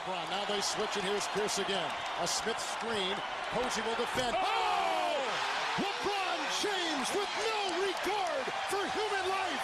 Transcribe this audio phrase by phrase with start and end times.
[0.00, 0.30] LeBron.
[0.30, 1.90] Now they switch, and here's Pierce again.
[2.22, 3.16] A Smith screen.
[3.52, 4.34] Posey will defend.
[4.36, 4.40] Oh!
[4.40, 5.28] oh!
[5.76, 9.60] LeBron James with no regard for human life.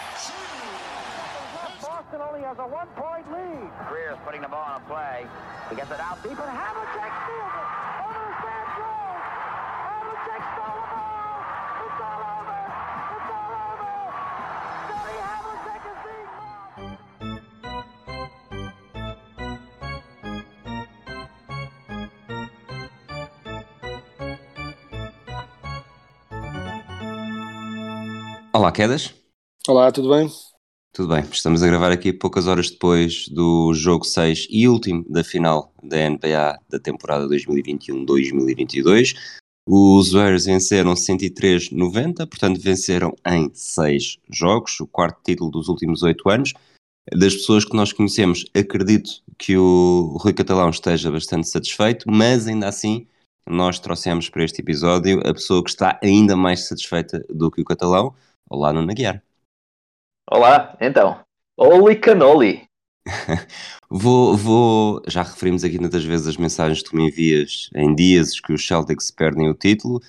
[1.81, 3.71] Boston only has a one-point lead.
[3.89, 5.27] Greer's putting the ball on a play.
[5.71, 6.37] He gets it out deep.
[6.37, 7.69] But Havlicek steals it.
[8.05, 9.25] Over to Sam Jones.
[9.89, 10.86] Havlicek stole
[28.57, 29.13] Olá, Quedas.
[29.69, 30.31] Olá, tudo bem?
[30.91, 35.23] Tudo bem, estamos a gravar aqui poucas horas depois do jogo 6 e último da
[35.23, 39.15] final da NBA da temporada 2021-2022.
[39.69, 46.27] Os Warriors venceram 103-90, portanto venceram em 6 jogos, o quarto título dos últimos 8
[46.31, 46.55] anos.
[47.13, 52.67] Das pessoas que nós conhecemos, acredito que o Rui Catalão esteja bastante satisfeito, mas ainda
[52.69, 53.07] assim
[53.47, 57.65] nós trouxemos para este episódio a pessoa que está ainda mais satisfeita do que o
[57.65, 58.15] Catalão.
[58.49, 59.21] Olá, Nuno Aguiar.
[60.31, 61.21] Olá, então.
[61.57, 62.65] Oli canoli.
[63.89, 68.41] Vou, vou, já referimos aqui tantas vezes as mensagens que tu me envias em dias
[68.41, 70.01] que os Celtics perdem o título.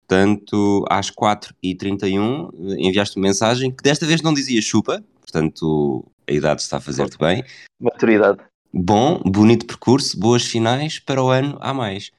[0.00, 6.62] Portanto, às 4h31 enviaste uma mensagem que desta vez não dizia chupa, portanto a idade
[6.62, 7.44] está a fazer-te bem.
[7.78, 8.40] Maturidade.
[8.72, 12.10] Bom, bonito percurso, boas finais para o ano a mais.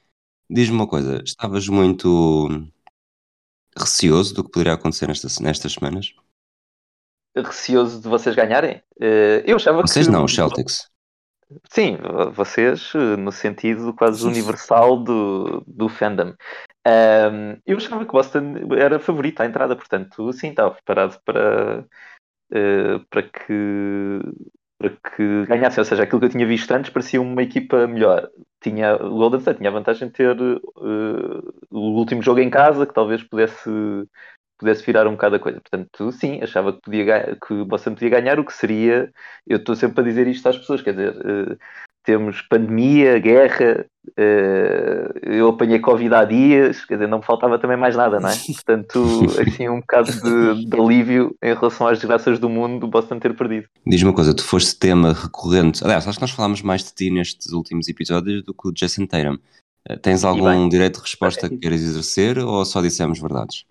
[0.48, 2.48] Diz-me uma coisa, estavas muito
[3.76, 6.14] receoso do que poderia acontecer nestas, nestas semanas?
[7.36, 8.82] Receoso de vocês ganharem?
[9.00, 10.12] Eh, Eu achava Vocês que.
[10.12, 10.90] não, os Celtics.
[11.70, 11.98] Sim,
[12.32, 16.34] vocês, eh, no sentido quase universal do, do fandom.
[16.86, 21.86] Ahm, eu achava que Boston era favorito à entrada, portanto, sim, estava preparado para,
[22.52, 24.20] eh, para que
[24.90, 28.28] para que ganhassem, ou seja, aquilo que eu tinha visto antes parecia uma equipa melhor.
[28.60, 32.86] Tinha, o Golden State tinha a vantagem de ter eh, o último jogo em casa,
[32.86, 33.68] que talvez pudesse,
[34.62, 35.60] pudesse virar um bocado a coisa.
[35.60, 39.12] Portanto, sim, achava que, podia, que o Boston podia ganhar, o que seria,
[39.46, 41.56] eu estou sempre a dizer isto às pessoas, quer dizer, eh,
[42.04, 43.86] temos pandemia, guerra,
[44.16, 48.28] eh, eu apanhei Covid há dias, quer dizer, não me faltava também mais nada, não
[48.28, 48.34] é?
[48.54, 53.18] Portanto, assim, um bocado de, de alívio em relação às desgraças do mundo do Boston
[53.18, 53.66] ter perdido.
[53.86, 55.84] Diz-me uma coisa, tu foste tema recorrente.
[55.84, 59.06] Aliás, acho que nós falámos mais de ti nestes últimos episódios do que o Jason
[59.06, 59.38] Tatum.
[59.88, 63.64] Eh, Tens algum direito de resposta que queiras exercer ou só dissemos verdades?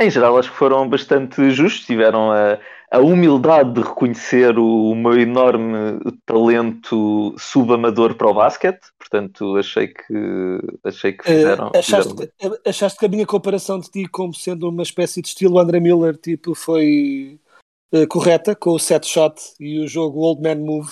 [0.00, 2.58] Em geral, acho que foram bastante justos, tiveram a,
[2.90, 9.88] a humildade de reconhecer o, o meu enorme talento subamador para o basquete, portanto, achei
[9.88, 11.70] que, achei que Eh, fizeram.
[11.74, 12.30] achaste, fizeram
[12.62, 15.80] que- achaste que a minha comparação de ti como sendo uma espécie de estilo André
[15.80, 17.38] Miller tipo, foi
[17.92, 20.88] eh, correta, com o set shot e o jogo Old Man Move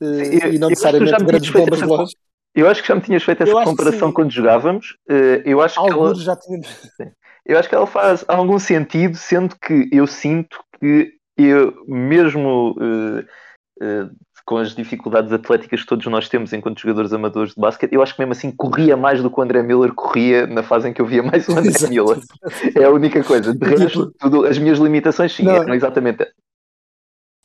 [0.00, 2.16] eh, Eu- e não necessariamente me grandes bombas de essa longe?
[2.54, 4.14] Eu acho que já me tinhas feito essa comparação sim.
[4.14, 4.96] quando jogávamos.
[5.10, 6.60] Eh, Eu acho, que ela, Alguns já tinham.
[7.46, 13.24] Eu acho que ela faz algum sentido, sendo que eu sinto que eu, mesmo eh,
[13.82, 14.08] eh,
[14.44, 18.14] com as dificuldades atléticas que todos nós temos enquanto jogadores amadores de basquete, eu acho
[18.14, 21.00] que mesmo assim corria mais do que o André Miller corria na fase em que
[21.00, 21.92] eu via mais o André Exato.
[21.92, 22.18] Miller.
[22.76, 23.52] É a única coisa.
[23.52, 25.56] De Tipo- resto, tudo, as minhas limitações sim, Não.
[25.56, 26.26] eram exatamente.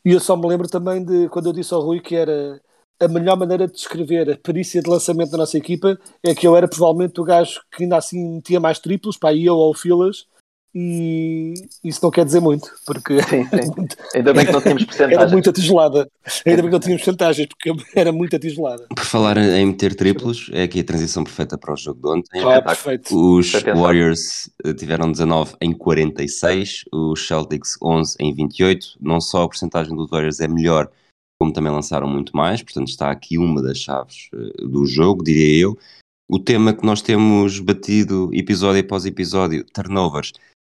[0.06, 2.60] E eu só me lembro também de quando eu disse ao Rui que era
[3.02, 6.56] a melhor maneira de descrever a perícia de lançamento da nossa equipa é que eu
[6.56, 10.26] era provavelmente o gajo que ainda assim metia mais triplos, para eu ou Filas,
[10.74, 11.54] e
[11.84, 13.88] isso não quer dizer muito, porque Sim, sim.
[14.16, 15.32] Ainda bem que não tínhamos era porcentagem.
[15.34, 16.10] muita tijolada.
[16.46, 18.86] Ainda bem que não tínhamos vantagens, porque era muita tijolada.
[18.96, 22.42] Por falar em meter triplos, é aqui a transição perfeita para o jogo de ontem.
[22.42, 23.14] Ah, perfeito.
[23.14, 23.52] Os.
[23.52, 28.98] Warriors eh, tiveram 19 em 46, os Celtics 11 em 28.
[29.02, 30.90] Não só a porcentagem dos Warriors é melhor,
[31.42, 35.64] como também lançaram muito mais, portanto está aqui uma das chaves eh, do jogo, diria
[35.64, 35.76] eu.
[36.30, 40.34] O tema que nós temos batido episódio após episódio, turnovers.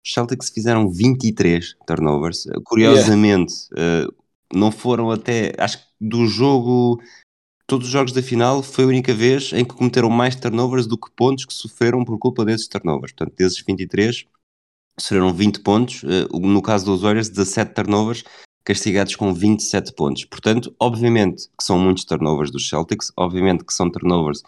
[0.05, 2.45] Os Celtics fizeram 23 turnovers.
[2.47, 4.07] Eh, Curiosamente, eh,
[4.53, 7.03] não foram até, acho que do jogo,
[7.67, 10.97] todos os jogos da final foi a única vez em que cometeram mais turnovers do
[10.97, 13.11] que pontos que sofreram por culpa desses turnovers.
[13.11, 14.25] Portanto, desses 23,
[14.97, 16.05] sofreram 20 pontos.
[16.05, 18.23] eh, No caso dos Warriors, 17 turnovers,
[18.63, 20.25] castigados com 27 pontos.
[20.25, 24.41] Portanto, obviamente que são muitos turnovers dos Celtics, obviamente que são turnovers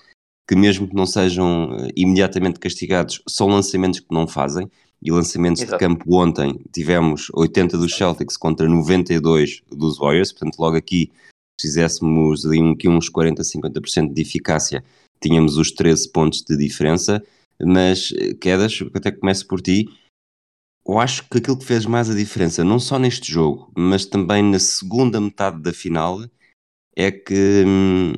[0.47, 4.69] que mesmo que não sejam eh, imediatamente castigados, são lançamentos que não fazem.
[5.01, 5.77] E lançamentos Exato.
[5.77, 11.12] de campo ontem tivemos 80 dos Celtics contra 92 dos Warriors, portanto logo aqui
[11.59, 14.83] se fizéssemos ali um, aqui uns 40, 50% de eficácia,
[15.21, 17.23] tínhamos os 13 pontos de diferença,
[17.62, 19.88] mas eh, quedas, até começo por ti,
[20.88, 24.44] eu acho que aquilo que fez mais a diferença, não só neste jogo, mas também
[24.44, 26.20] na segunda metade da final,
[26.96, 28.14] é que hum,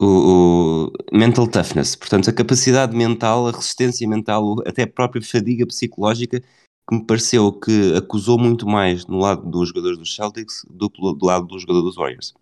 [0.00, 5.66] o, o mental toughness, portanto, a capacidade mental, a resistência mental, até a própria fadiga
[5.66, 10.88] psicológica, que me pareceu que acusou muito mais no lado dos jogadores dos Celtics do
[10.88, 12.34] que do lado dos jogadores dos Warriors.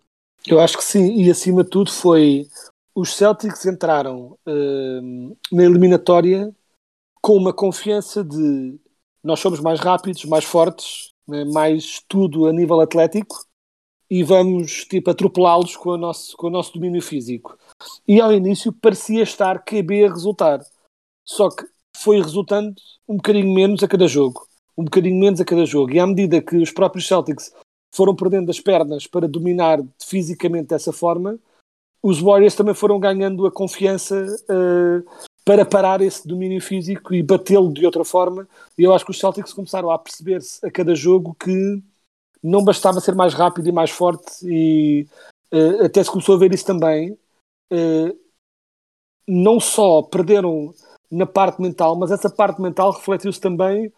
[0.47, 2.47] Eu acho que sim, e acima de tudo foi
[2.95, 6.53] os Celtics entraram uh, na eliminatória
[7.21, 8.79] com uma confiança de
[9.29, 13.45] nós somos mais rápidos, mais fortes, né, mais tudo a nível atlético
[14.09, 17.55] e vamos tipo atropelá-los com, o nosso, com o nosso domínio físico.
[18.07, 20.61] E ao início parecia estar QB a resultar,
[21.23, 21.63] só que
[21.95, 22.73] foi resultando
[23.07, 25.93] um bocadinho menos a cada jogo, um bocadinho menos a cada jogo.
[25.93, 27.53] E à medida que os próprios Celtics
[27.93, 31.37] foram perdendo as pernas para dominar fisicamente dessa forma,
[32.01, 37.73] os Warriors também foram ganhando a confiança uh, para parar esse domínio físico e batê-lo
[37.73, 38.47] de outra forma.
[38.77, 41.81] E eu acho que os Celtics começaram a perceber-se a cada jogo que
[42.43, 45.07] não bastava ser mais rápido e mais forte, e
[45.51, 47.17] uh, até se começou a ver isso também.
[47.73, 48.15] Uh,
[49.27, 50.71] não só perderam
[51.09, 53.91] na parte mental, mas essa parte mental refletiu-se também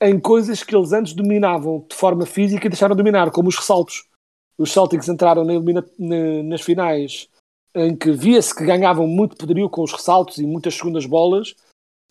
[0.00, 3.56] em coisas que eles antes dominavam de forma física e deixaram de dominar, como os
[3.56, 4.08] ressaltos.
[4.56, 5.54] Os Celtics entraram na,
[5.98, 7.28] na, nas finais
[7.74, 11.54] em que via-se que ganhavam muito poderio com os ressaltos e muitas segundas bolas,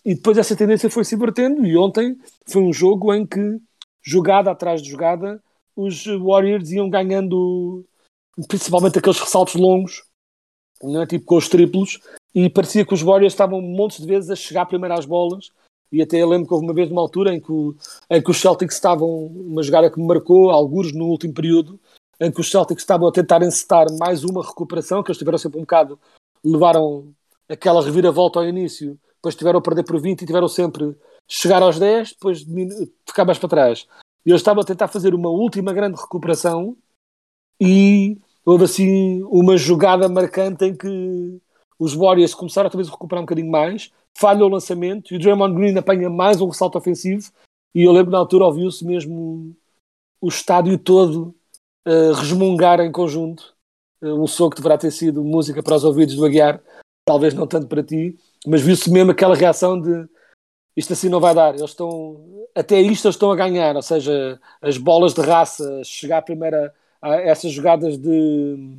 [0.04, 1.64] e depois essa tendência foi se invertendo.
[1.64, 2.16] E ontem
[2.46, 3.60] foi um jogo em que,
[4.02, 5.42] jogada atrás de jogada,
[5.76, 7.84] os Warriors iam ganhando,
[8.48, 10.04] principalmente aqueles ressaltos longos,
[10.82, 12.00] né, tipo com os triplos,
[12.34, 15.50] e parecia que os Warriors estavam montes de vezes a chegar primeiro às bolas.
[15.92, 17.76] E até eu lembro que houve uma vez numa altura em que, o,
[18.10, 21.78] em que os Celtics estavam, uma jogada que me marcou, alguns no último período,
[22.22, 25.58] em que os Celtics estavam a tentar encetar mais uma recuperação, que eles tiveram sempre
[25.58, 25.98] um bocado,
[26.44, 27.12] levaram
[27.48, 30.96] aquela reviravolta ao início, depois tiveram a perder por 20 e tiveram sempre
[31.28, 32.46] chegar aos 10, depois
[33.04, 33.88] ficar mais para trás.
[34.24, 36.76] E eles estavam a tentar fazer uma última grande recuperação
[37.60, 41.40] e houve assim uma jogada marcante em que
[41.76, 45.54] os Warriors começaram talvez a recuperar um bocadinho mais, falha o lançamento e o Draymond
[45.54, 47.32] Green apanha mais um ressalto ofensivo
[47.74, 49.56] e eu lembro na altura ouviu-se mesmo
[50.20, 51.34] o estádio todo
[51.86, 53.54] uh, resmungar em conjunto.
[54.02, 56.60] Um som que deverá ter sido música para os ouvidos do Aguiar,
[57.04, 60.08] talvez não tanto para ti, mas viu-se mesmo aquela reação de
[60.76, 61.54] isto assim não vai dar.
[61.54, 66.22] Eles estão, até isto eles estão a ganhar, ou seja, as bolas de raça, chegar
[66.22, 68.78] primeiro a, a essas jogadas de,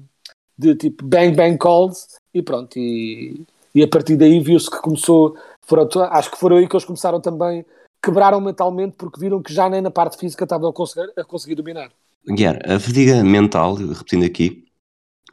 [0.57, 2.77] de tipo bang bang calls e pronto.
[2.77, 3.45] E,
[3.75, 7.21] e a partir daí viu-se que começou, foram, acho que foram aí que eles começaram
[7.21, 7.65] também,
[8.03, 11.55] quebraram mentalmente porque viram que já nem na parte física estavam a conseguir, a conseguir
[11.55, 11.91] dominar.
[12.25, 14.65] Guiar, a fadiga mental, repetindo aqui,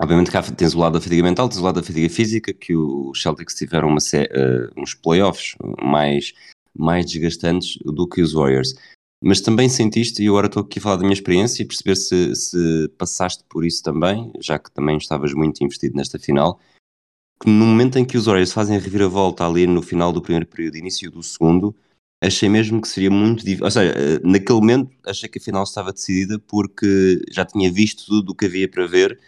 [0.00, 2.74] obviamente cá tens o lado da fadiga mental, tens o lado da fadiga física, que
[2.74, 6.32] os Celtics tiveram uma, uh, uns playoffs mais,
[6.76, 8.74] mais desgastantes do que os Warriors.
[9.22, 12.34] Mas também sentiste, e agora estou aqui a falar da minha experiência e perceber se,
[12.34, 16.58] se passaste por isso também, já que também estavas muito investido nesta final,
[17.40, 20.46] que no momento em que os Warriors fazem a reviravolta ali no final do primeiro
[20.46, 21.74] período, início do segundo,
[22.22, 23.64] achei mesmo que seria muito difícil.
[23.64, 28.06] Ou seja, eh, naquele momento achei que a final estava decidida porque já tinha visto
[28.06, 29.18] tudo o que havia para ver,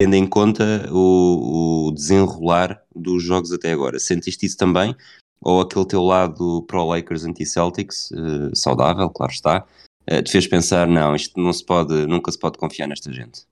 [0.00, 3.98] tendo em conta o, o desenrolar dos jogos até agora.
[3.98, 4.94] Sentiste isso também?
[5.40, 9.66] Ou aquele teu lado pro-Lakers anti-Celtics, uh, saudável, claro está,
[10.10, 13.42] uh, te fez pensar, não, isto não se pode, nunca se pode confiar nesta gente?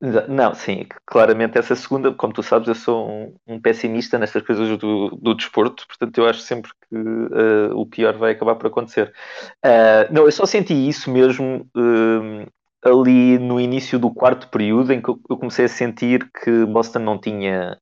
[0.00, 4.78] Não, sim, claramente essa segunda, como tu sabes, eu sou um, um pessimista nestas coisas
[4.78, 9.12] do, do, desporto, portanto eu acho sempre que uh, o pior vai acabar por acontecer.
[9.64, 12.46] Uh, não, eu só senti isso mesmo uh,
[12.84, 17.18] ali no início do quarto período, em que eu comecei a sentir que Boston não
[17.18, 17.76] tinha.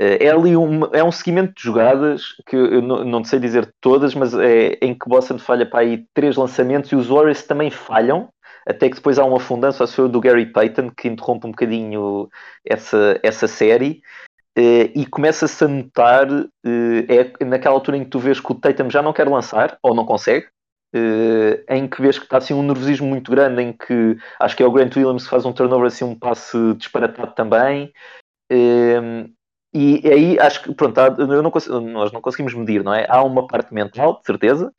[0.00, 4.16] é ali um, é um seguimento de jogadas que eu não, não sei dizer todas,
[4.16, 8.28] mas é em que Boston falha para aí três lançamentos e os Warriors também falham
[8.66, 12.28] até que depois há um afundanço ao seu do Gary Payton que interrompe um bocadinho
[12.64, 14.02] essa, essa série
[14.58, 16.48] uh, e começa-se a notar uh,
[17.08, 19.94] é naquela altura em que tu vês que o Tatum já não quer lançar ou
[19.94, 20.46] não consegue
[20.94, 24.62] uh, em que vês que está assim um nervosismo muito grande em que acho que
[24.62, 27.92] é o Grant Williams que faz um turnover assim um passe disparatado também
[29.78, 31.52] e aí acho que pronto, há, não
[31.92, 33.04] nós não conseguimos medir, não é?
[33.10, 34.72] Há uma parte mental, de certeza,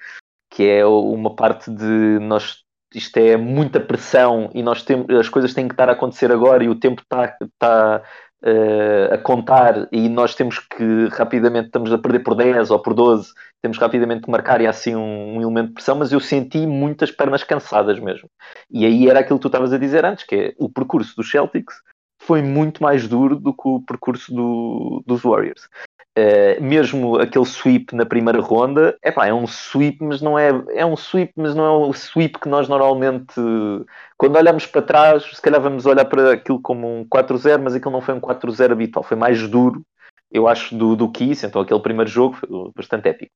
[0.50, 2.64] que é uma parte de nós
[2.94, 6.64] isto é muita pressão e nós temos, as coisas têm que estar a acontecer agora
[6.64, 8.02] e o tempo está,
[8.44, 12.94] uh, a contar e nós temos que rapidamente, estamos a perder por 10 ou por
[12.94, 16.20] 12, temos rapidamente que marcar e há assim um, um, elemento de pressão, mas eu
[16.20, 18.30] senti muitas pernas cansadas mesmo.
[18.70, 21.30] E aí era aquilo que tu estavas a dizer antes, que é o percurso dos
[21.30, 21.76] Celtics
[22.20, 25.70] foi muito mais duro do que o percurso do, dos Warriors.
[26.18, 30.84] Uh, mesmo aquele sweep na primeira ronda, epá, é um sweep, mas não é, é
[30.84, 33.36] um sweep, mas não é o sweep que nós normalmente,
[34.18, 37.92] quando olhamos para trás, se calhar vamos olhar para aquilo como um 4-0, mas aquilo
[37.92, 39.84] não foi um 4-0 habitual, foi mais duro,
[40.32, 43.32] eu acho, do, do que isso, então aquele primeiro jogo foi bastante épico.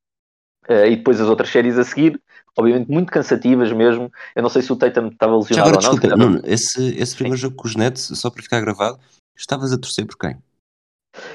[0.68, 2.20] Uh, e depois as outras séries a seguir,
[2.58, 4.12] obviamente muito cansativas mesmo.
[4.36, 6.32] Eu não sei se o Tatum estava lesionado agora, ou não.
[6.32, 7.42] Desculpa, esse, esse primeiro Sim.
[7.44, 9.00] jogo com os Nets, só para ficar gravado,
[9.36, 10.38] estavas a torcer por quem?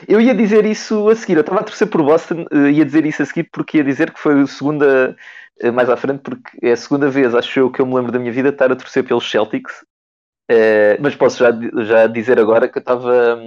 [0.09, 3.05] Eu ia dizer isso a seguir, eu estava a torcer por Boston, uh, ia dizer
[3.05, 5.17] isso a seguir porque ia dizer que foi a segunda,
[5.63, 8.13] uh, mais à frente, porque é a segunda vez, acho eu, que eu me lembro
[8.13, 9.85] da minha vida estar a torcer pelos Celtics.
[10.51, 11.51] Uh, mas posso já,
[11.85, 13.39] já dizer agora que eu estava.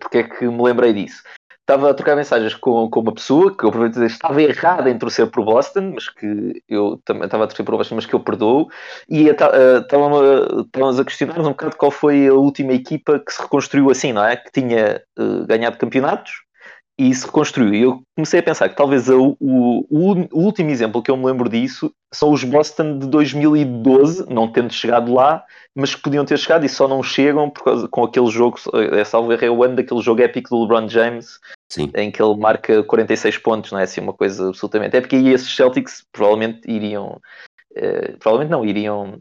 [0.00, 1.22] porque é que me lembrei disso?
[1.70, 4.98] Estava a trocar mensagens com, com uma pessoa que eu aproveito dizer estava errada em
[4.98, 8.20] torcer por Boston, mas que eu também estava a torcer por Boston, mas que eu
[8.20, 8.68] perdoo,
[9.08, 14.12] e estávamos a questionar um bocado qual foi a última equipa que se reconstruiu assim,
[14.12, 14.36] não é?
[14.36, 16.32] Que tinha uh, ganhado campeonatos
[17.00, 17.74] e se reconstruiu.
[17.74, 21.24] E eu comecei a pensar que talvez o, o, o, último exemplo que eu me
[21.24, 25.42] lembro disso são os Boston de 2012, não tendo chegado lá,
[25.74, 29.02] mas que podiam ter chegado e só não chegam por causa, com aquele jogo, é
[29.02, 31.90] salvo erro, é o ano daquele jogo épico do LeBron James, Sim.
[31.94, 35.54] em que ele marca 46 pontos, não é assim uma coisa absolutamente épica, e esses
[35.54, 37.20] Celtics provavelmente iriam,
[37.76, 39.20] eh, provavelmente não, iriam,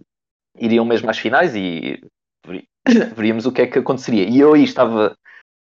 [0.58, 2.02] iriam mesmo às finais e
[3.16, 4.24] veríamos o que é que aconteceria.
[4.28, 5.16] E eu aí estava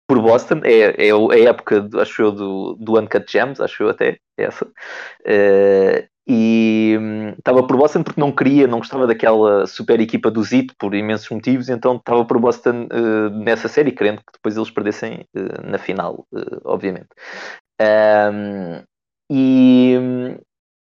[0.08, 4.18] por Boston, é, é a época, acho eu, do, do Uncut Gems, acho eu até,
[4.38, 4.66] essa.
[4.66, 10.44] Uh, e hum, estava por Boston porque não queria, não gostava daquela super equipa do
[10.44, 14.70] Zito por imensos motivos, então estava por Boston uh, nessa série, querendo que depois eles
[14.70, 16.28] perdessem uh, na final,
[16.64, 17.08] obviamente.
[17.82, 18.84] Um,
[19.32, 20.38] e, hum,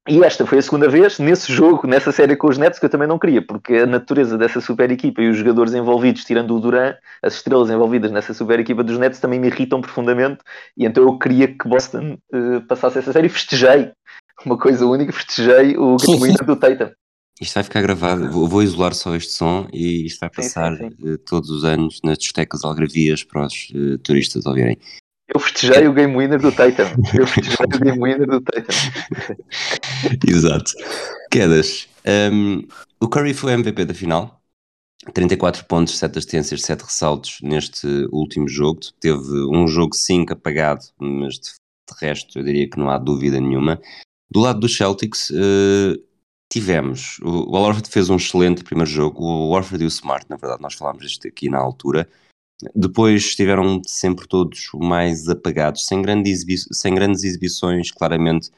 [0.07, 2.89] e esta foi a segunda vez nesse jogo, nessa série com os Nets, que eu
[2.89, 6.59] também não queria, porque a natureza dessa super equipa e os jogadores envolvidos, tirando o
[6.59, 10.43] Duran, as estrelas envolvidas nessa super equipa dos Nets também me irritam profundamente.
[10.77, 13.93] E então eu queria que Boston uh, passasse essa série e festejei.
[14.45, 16.91] Uma coisa única, festejei o game do Tatum.
[17.41, 20.95] Isto vai ficar gravado, vou isolar só este som e isto vai passar sim, sim,
[20.95, 21.13] sim.
[21.13, 24.77] Uh, todos os anos nas discotecas algravias para os uh, turistas ouvirem.
[25.33, 26.83] Eu festejei o game winner do Tatum.
[27.17, 28.73] Eu festejei o game winner do Tatum.
[30.27, 30.73] Exato.
[31.31, 31.87] Quedas.
[32.05, 32.67] Um,
[32.99, 34.39] o Curry foi MVP da final.
[35.13, 38.79] 34 pontos, 7 assistências, 7 ressaltos neste último jogo.
[38.99, 43.39] Teve um jogo 5 apagado, mas de, de, resto eu diria que não há dúvida
[43.39, 43.81] nenhuma.
[44.33, 46.03] Do lado dos Celtics, uh,
[46.51, 47.19] tivemos.
[47.19, 49.23] O, o fez um excelente primeiro jogo.
[49.23, 52.09] O Warford e o Smart, na verdade, nós falámos disto aqui na altura.
[52.73, 58.49] Depois estiveram sempre todos mais apagados, sem, grande exibi sem grandes exibições, claramente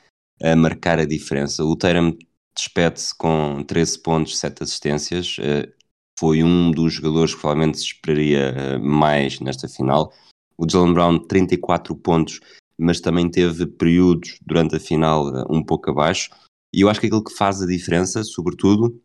[0.42, 1.66] a marcar a diferença.
[1.66, 2.18] O Tatum
[2.56, 5.38] despede-se com 13 pontos, 7 assistências.
[5.40, 5.70] Uh,
[6.18, 10.14] foi um dos jogadores que provavelmente se esperaria uh, mais nesta final.
[10.58, 12.40] O Jalen Brown, 34 pontos,
[12.78, 16.30] mas também teve períodos durante a final uh, um pouco abaixo.
[16.74, 19.02] E eu acho que aquilo que faz a diferença, sobretudo,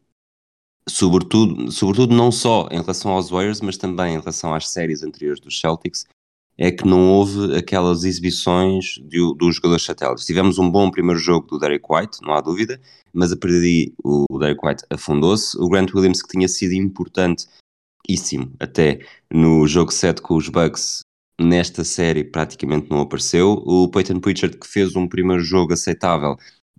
[0.89, 5.41] sobretudo, sobretudo não só em relação aos Warriors, mas também em relação às séries anteriores
[5.41, 6.07] dos Celtics,
[6.59, 8.99] é que não houve aquelas exibições
[9.39, 10.27] dos jogadores satélites.
[10.27, 12.79] Tivemos um bom primeiro jogo do Derek White, não há dúvida,
[13.15, 15.57] mas a partir daí o, o Derek White afundou-se.
[15.59, 19.01] O Grant Williams, que tinha sido importantíssimo até
[19.33, 21.01] no jogo 7 com os Bucks,
[21.41, 23.63] nesta série praticamente não apareceu.
[23.65, 26.37] O Peyton Pritchard, que fez um primeiro jogo aceitável,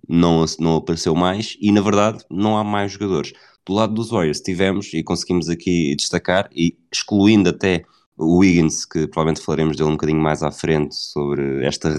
[0.08, 1.56] não, não apareceu mais.
[1.60, 3.32] E na verdade, não há mais jogadores.
[3.66, 7.84] Do lado dos Warriors tivemos, e conseguimos aqui destacar, e excluindo até
[8.16, 11.94] o Wiggins, que provavelmente falaremos dele um bocadinho mais à frente, sobre esta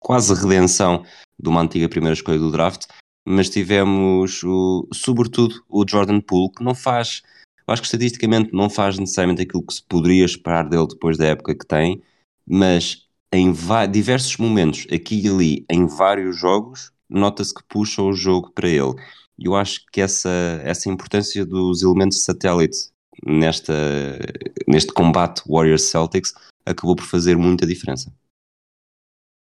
[0.00, 1.04] quase redenção
[1.40, 2.86] de uma antiga primeira escolha do draft,
[3.26, 7.22] mas tivemos, o, sobretudo, o Jordan Poole, que não faz,
[7.72, 11.54] acho que estatisticamente não faz necessariamente aquilo que se poderia esperar dele depois da época
[11.54, 12.02] que tem,
[12.46, 13.52] mas em
[13.90, 18.94] diversos momentos, aqui e ali, em vários jogos, nota-se que puxa o jogo para ele.
[19.38, 20.30] E eu acho que essa,
[20.64, 22.90] essa importância dos elementos satélite
[23.24, 23.74] nesta,
[24.66, 26.32] neste combate Warriors-Celtics
[26.64, 28.12] acabou por fazer muita diferença.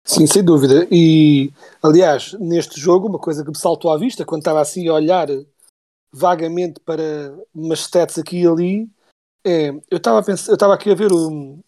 [0.05, 0.87] Sim, sem dúvida.
[0.91, 1.53] E,
[1.83, 5.29] aliás, neste jogo, uma coisa que me saltou à vista, quando estava assim a olhar
[6.13, 8.91] vagamente para umas stats aqui e ali,
[9.45, 11.59] é, eu estava aqui a ver o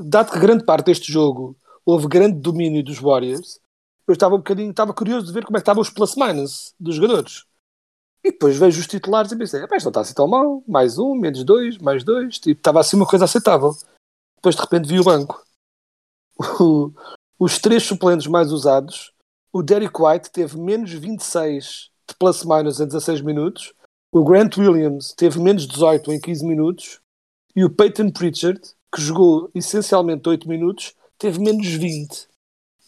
[0.00, 3.60] dado que grande parte deste jogo houve grande domínio dos Warriors,
[4.06, 6.94] eu estava um bocadinho, estava curioso de ver como é que estavam os plus-minus dos
[6.94, 7.44] jogadores.
[8.24, 11.44] E depois vejo os titulares e pensei, não está assim tão mal, mais um, menos
[11.44, 13.70] dois, mais dois, tipo, estava assim uma coisa aceitável.
[14.36, 15.42] Depois de repente vi o banco.
[16.60, 16.92] O,
[17.38, 19.12] os três suplentes mais usados,
[19.52, 23.74] o Derek White teve menos 26 de plus minus em 16 minutos,
[24.12, 27.00] o Grant Williams teve menos 18 em 15 minutos
[27.54, 28.60] e o Peyton Pritchard,
[28.94, 32.28] que jogou essencialmente 8 minutos, teve menos 20.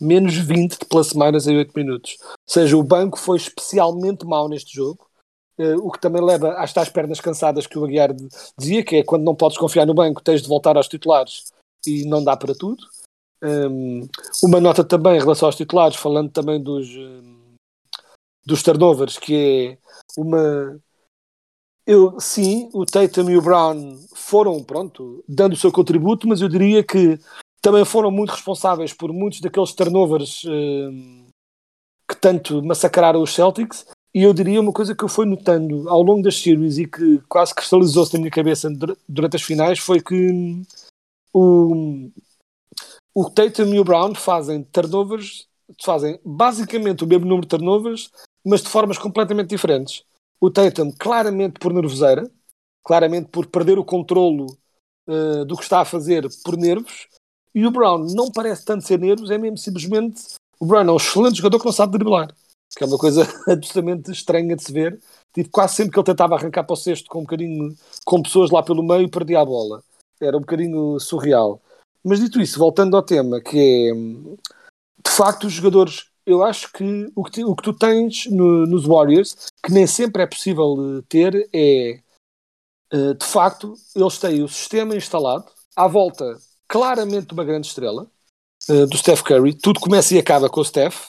[0.00, 2.16] menos 20 de plus minus em 8 minutos.
[2.22, 5.06] Ou seja, o banco foi especialmente mau neste jogo,
[5.58, 8.14] uh, o que também leva às tais pernas cansadas que o Aguiar
[8.58, 11.52] dizia, que é quando não podes confiar no banco, tens de voltar aos titulares
[11.86, 12.82] e não dá para tudo.
[13.42, 14.08] Um,
[14.42, 17.54] uma nota também em relação aos titulares, falando também dos, um,
[18.44, 19.78] dos turnovers, que é
[20.18, 20.80] uma.
[21.92, 26.48] Eu, sim, o Tatum e o Brown foram, pronto, dando o seu contributo, mas eu
[26.48, 27.18] diria que
[27.60, 31.26] também foram muito responsáveis por muitos daqueles turnovers um,
[32.08, 33.88] que tanto massacraram os Celtics.
[34.14, 37.18] E eu diria uma coisa que eu fui notando ao longo das series e que
[37.28, 38.70] quase cristalizou-se na minha cabeça
[39.08, 40.62] durante as finais foi que
[41.34, 42.08] o,
[43.12, 45.48] o Tatum e o Brown fazem turnovers,
[45.82, 48.12] fazem basicamente o mesmo número de turnovers,
[48.46, 50.04] mas de formas completamente diferentes.
[50.40, 52.30] O Tatum, claramente por nervoseira,
[52.82, 54.46] claramente por perder o controlo
[55.06, 57.08] uh, do que está a fazer por nervos,
[57.54, 60.22] e o Brown não parece tanto ser nervos, é mesmo simplesmente.
[60.58, 62.34] O Brown é um excelente jogador que não sabe driblar,
[62.76, 65.00] que é uma coisa absolutamente estranha de se ver.
[65.32, 68.50] Tipo, quase sempre que ele tentava arrancar para o cesto com um bocadinho, com pessoas
[68.50, 69.82] lá pelo meio, perdia a bola.
[70.20, 71.60] Era um bocadinho surreal.
[72.04, 73.92] Mas dito isso, voltando ao tema, que é
[75.04, 78.84] de facto os jogadores, eu acho que o que, o que tu tens no, nos
[78.84, 82.00] Warriors, que nem sempre é possível eh, ter, é
[82.92, 85.46] eh, de facto, eles têm o sistema instalado,
[85.76, 88.06] à volta claramente uma grande estrela,
[88.68, 91.08] uh, do Steph Curry, tudo começa e acaba com o Steph.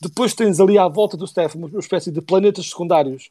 [0.00, 3.30] Depois tens ali à volta do Steph uma espécie de planetas secundários,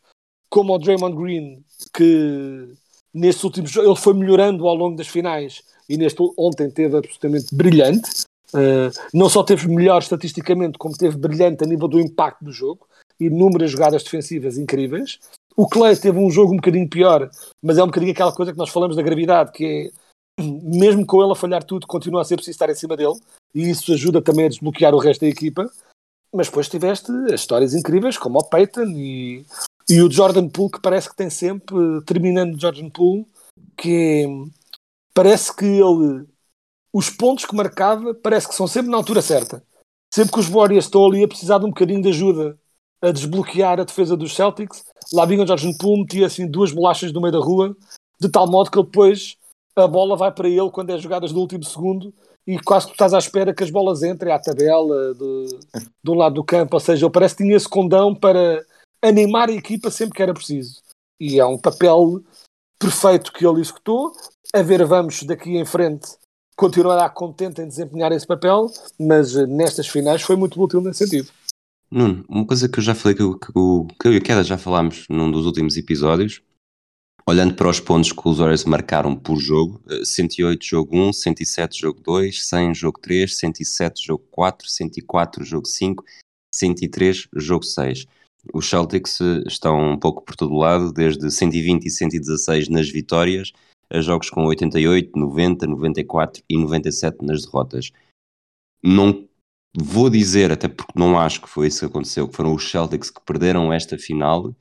[0.50, 1.64] como o Draymond Green,
[1.94, 2.74] que
[3.14, 7.56] neste último jogo ele foi melhorando ao longo das finais e neste ontem teve absolutamente
[7.56, 8.26] brilhante.
[8.54, 12.88] Uh, não só teve melhor estatisticamente, como teve brilhante a nível do impacto do jogo,
[13.20, 15.20] inúmeras jogadas defensivas incríveis.
[15.56, 17.30] O Clay teve um jogo um bocadinho pior,
[17.62, 19.92] mas é um bocadinho aquela coisa que nós falamos da gravidade, que
[20.40, 23.16] é, mesmo com ele a falhar tudo, continua a ser preciso estar em cima dele,
[23.54, 25.70] e isso ajuda também a desbloquear o resto da equipa.
[26.34, 29.46] Mas depois tiveste as histórias incríveis, como o Peyton e,
[29.90, 31.76] e o Jordan Poole, que parece que tem sempre,
[32.06, 33.26] terminando Jordan Poole,
[33.76, 34.52] que é,
[35.14, 36.28] parece que ele,
[36.94, 39.64] os pontos que marcava, parece que são sempre na altura certa.
[40.14, 42.58] Sempre que os Warriors estão ali a precisar de um bocadinho de ajuda
[43.02, 47.12] a desbloquear a defesa dos Celtics, lá vinha o Jordan Poole, metia assim duas bolachas
[47.14, 47.76] no meio da rua,
[48.20, 49.38] de tal modo que depois
[49.76, 52.12] a bola vai para ele quando é jogadas no último segundo
[52.48, 56.16] e quase que tu estás à espera que as bolas entrem à tabela de um
[56.16, 58.66] lado do campo, ou seja, ele parece que tinha esse condão para
[59.04, 60.82] animar a equipa sempre que era preciso.
[61.20, 62.24] E é um papel
[62.80, 64.14] perfeito que ele executou.
[64.56, 66.08] A ver, vamos daqui em frente
[66.58, 71.32] continuará contente em desempenhar esse papel, mas eh, nestas finais foi muito útil nesse sentido.
[71.90, 74.58] Nuno, uma coisa que eu já falei, que, eu, que, eu, e a Queda já
[74.58, 76.42] falámos num dos últimos episódios,
[77.30, 81.80] olhando para os pontos que os Warriors marcaram por jogo, 108 eh, jogo 1, 107
[81.80, 86.04] jogo 2, 100 jogo 3, 107 jogo 4, 104 jogo 5,
[86.52, 88.06] 103 jogo 6.
[88.52, 93.54] Os Celtics eh, estão um pouco por todo lado, desde 120 e 116 nas vitórias,
[93.90, 97.92] a jogos com 88, 90, 94 e 97 nas derrotas.
[98.84, 99.28] Não
[99.76, 103.10] vou dizer, até porque não acho que foi isso que aconteceu, que foram os Celtics
[103.10, 104.56] que perderam esta final,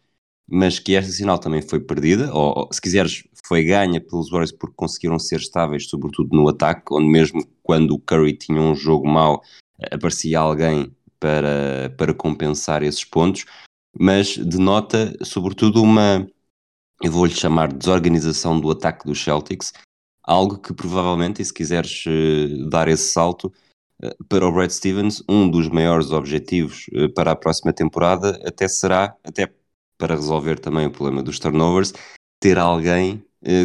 [0.48, 4.74] mas que esta final também foi perdida, ou se quiseres, foi ganha pelos Warriors porque
[4.76, 9.42] conseguiram ser estáveis, sobretudo no ataque, onde mesmo quando o Curry tinha um jogo mau,
[9.90, 13.44] aparecia alguém para, para compensar esses pontos
[13.98, 16.28] mas denota sobretudo uma,
[17.02, 19.72] eu vou-lhe chamar desorganização do ataque dos Celtics,
[20.22, 23.52] algo que provavelmente, e se quiseres uh, dar esse salto,
[24.02, 28.66] uh, para o Brad Stevens, um dos maiores objetivos uh, para a próxima temporada até
[28.66, 29.52] será, até
[29.98, 31.92] para resolver também o problema dos turnovers,
[32.40, 33.24] ter alguém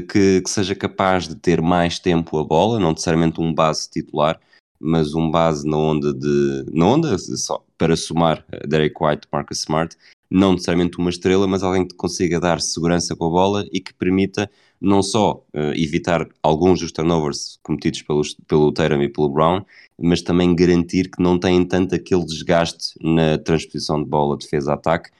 [0.09, 4.39] que, que, seja capaz de ter mais tempo a bola, não necessariamente um base titular,
[4.79, 6.65] mas um base na onda de.
[6.71, 9.97] na onda, só para somar Derek White, Marcus Smart,
[10.31, 13.93] não necessariamente uma estrela, mas alguém que consiga dar segurança com a bola e que
[13.93, 19.65] permita não só uh, evitar alguns dos turnovers cometidos pelos, pelo Tatum e pelo Brown,
[19.99, 25.11] mas também garantir que não têm tanto aquele desgaste na transposição de bola defesa-ataque.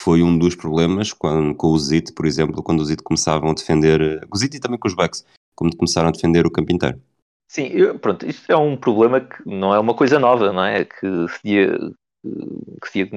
[0.00, 3.54] Foi um dos problemas quando, com o Zit, por exemplo, quando o Zit começavam a
[3.54, 5.24] defender, eh, com o Zit e também com os Bucks,
[5.56, 7.00] quando começaram a defender o campo inteiro.
[7.50, 10.84] Sim, eu, pronto, isto é um problema que não é uma coisa nova, não é?
[10.84, 11.78] Que se ia,
[12.24, 13.08] que se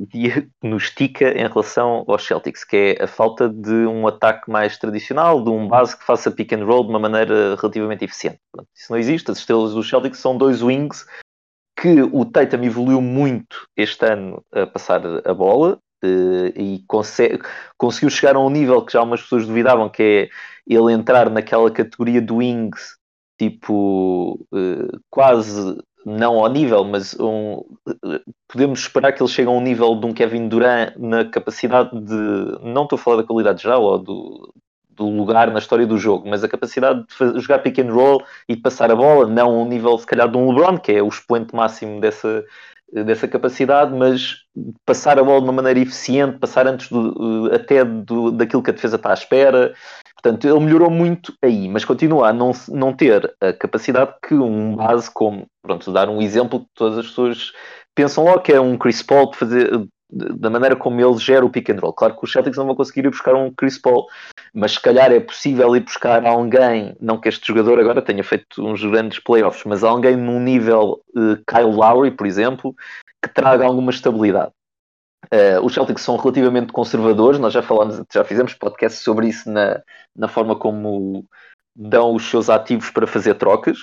[0.00, 5.50] diagnostica em relação aos Celtics, que é a falta de um ataque mais tradicional, de
[5.50, 8.38] um base que faça pick and roll de uma maneira relativamente eficiente.
[8.74, 9.30] Isso não existe.
[9.30, 11.04] As estrelas dos Celtics são dois wings
[11.76, 16.84] que o Tatum evoluiu muito este ano a passar a bola eh, e
[17.76, 20.28] conseguiu chegar a um nível que já algumas pessoas duvidavam, que é
[20.66, 22.96] ele entrar naquela categoria de wings
[23.38, 27.62] tipo eh, quase não ao nível, mas um,
[28.48, 32.58] podemos esperar que ele chegue a um nível de um Kevin Durant na capacidade de,
[32.62, 34.54] não estou a falar da qualidade geral ou do,
[34.90, 38.22] do lugar na história do jogo, mas a capacidade de fazer, jogar pick and roll
[38.48, 41.02] e passar a bola, não a um nível se calhar de um LeBron, que é
[41.02, 42.44] o expoente máximo dessa,
[43.02, 44.36] dessa capacidade, mas
[44.86, 48.74] passar a bola de uma maneira eficiente, passar antes do, até do, daquilo que a
[48.74, 49.74] defesa está à espera.
[50.14, 54.76] Portanto, ele melhorou muito aí, mas continua a não, não ter a capacidade que um
[54.76, 57.52] base como, pronto, dar um exemplo que todas as pessoas
[57.94, 59.70] pensam logo que é um Chris Paul de fazer
[60.10, 61.92] da maneira como ele gera o pick and roll.
[61.92, 64.06] Claro que os Celtics não vão conseguir ir buscar um Chris Paul,
[64.52, 68.64] mas se calhar é possível ir buscar alguém, não que este jogador agora tenha feito
[68.64, 72.74] uns grandes playoffs, mas alguém num nível uh, Kyle Lowry, por exemplo,
[73.22, 74.52] que traga alguma estabilidade.
[75.32, 79.80] Uh, os Celtics são relativamente conservadores, nós já falamos, já fizemos podcast sobre isso na,
[80.14, 81.24] na forma como
[81.74, 83.78] dão os seus ativos para fazer trocas.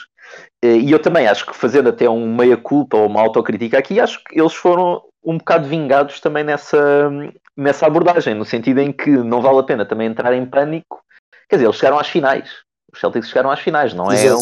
[0.63, 4.23] Uh, e eu também acho que fazendo até um meia-culpa ou uma autocrítica aqui, acho
[4.23, 7.09] que eles foram um bocado vingados também nessa,
[7.55, 11.03] nessa abordagem, no sentido em que não vale a pena também entrar em pânico.
[11.49, 12.49] Quer dizer, eles chegaram às finais.
[12.91, 14.39] Os Celtics chegaram às finais, não é, um,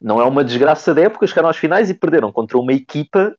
[0.00, 3.36] não é uma desgraça da época, chegaram às finais e perderam contra uma equipa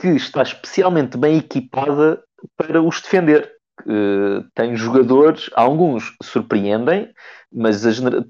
[0.00, 2.22] que está especialmente bem equipada
[2.56, 3.52] para os defender.
[3.82, 7.12] Uh, tem jogadores, alguns surpreendem,
[7.52, 7.82] mas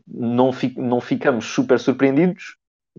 [0.09, 2.57] não, fi não ficamos super surpreendidos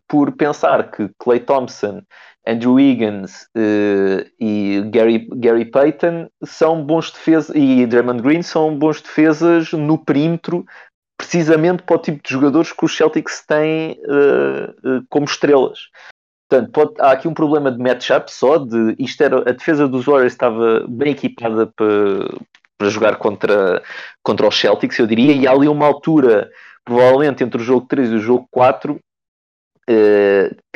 [0.08, 2.01] por pensar que Clay Thompson
[2.47, 9.01] Andrew Wiggins uh, e Gary, Gary Payton são bons defesas e Draymond Green são bons
[9.01, 10.65] defesas no perímetro
[11.17, 15.88] precisamente para o tipo de jogadores que os Celtics têm uh, uh, como estrelas.
[16.49, 20.06] Portanto, pode, há aqui um problema de matchup só, de isto era, a defesa dos
[20.06, 22.27] Warriors estava bem equipada para,
[22.77, 23.82] para jogar contra,
[24.21, 26.51] contra os Celtics, eu diria, e há ali uma altura,
[26.84, 29.12] provavelmente entre o jogo 3 e o jogo 4, Uh,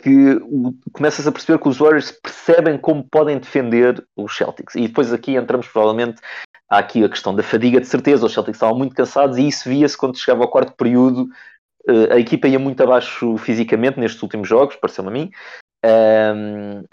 [0.01, 0.39] que
[0.91, 4.75] começa-se a perceber que os Warriors percebem como podem defender os Celtics.
[4.75, 6.21] E depois aqui entramos provavelmente
[6.69, 8.25] há aqui a questão da fadiga de certeza.
[8.25, 11.29] Os Celtics estavam muito cansados e isso via-se quando chegava ao quarto período.
[11.89, 15.31] Uh, a equipa ia muito abaixo fisicamente nestes últimos jogos, pareceu-me a mim.
[15.85, 16.83] Um,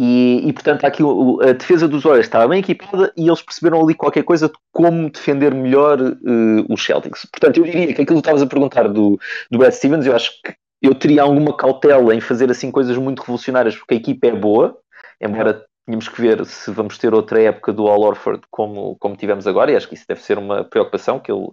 [0.00, 1.02] e, e, portanto aqui
[1.42, 5.10] a defesa dos Warriors estava bem equipada e eles perceberam ali qualquer coisa de como
[5.10, 7.26] defender melhor uh, os Celtics.
[7.26, 9.18] Portanto, eu diria que aquilo que estavas a perguntar do,
[9.50, 13.20] do Brad Stevens, eu acho que eu teria alguma cautela em fazer assim coisas muito
[13.20, 14.78] revolucionárias porque a equipa é boa,
[15.20, 19.46] embora tínhamos que ver se vamos ter outra época do All Orford como, como tivemos
[19.46, 21.48] agora, e acho que isso deve ser uma preocupação que ele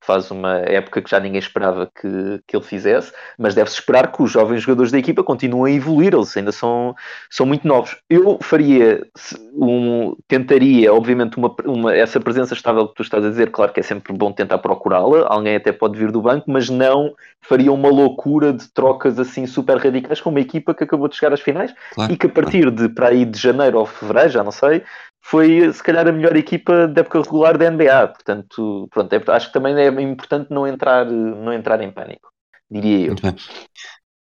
[0.00, 4.22] faz uma época que já ninguém esperava que, que ele fizesse, mas deve-se esperar que
[4.22, 6.94] os jovens jogadores da equipa continuem a evoluir, eles ainda são,
[7.30, 7.96] são muito novos.
[8.08, 9.06] Eu faria,
[9.54, 13.80] um, tentaria, obviamente, uma, uma, essa presença estável que tu estás a dizer, claro que
[13.80, 17.88] é sempre bom tentar procurá-la, alguém até pode vir do banco, mas não faria uma
[17.88, 21.74] loucura de trocas assim super radicais com uma equipa que acabou de chegar às finais
[21.94, 22.76] claro, e que a partir claro.
[22.76, 24.82] de para aí de janeiro ou fevereiro, já não sei,
[25.22, 28.08] foi se calhar a melhor equipa da época regular da NBA.
[28.08, 32.30] Portanto, pronto, é, acho que também é importante não entrar, não entrar em pânico,
[32.70, 33.14] diria eu.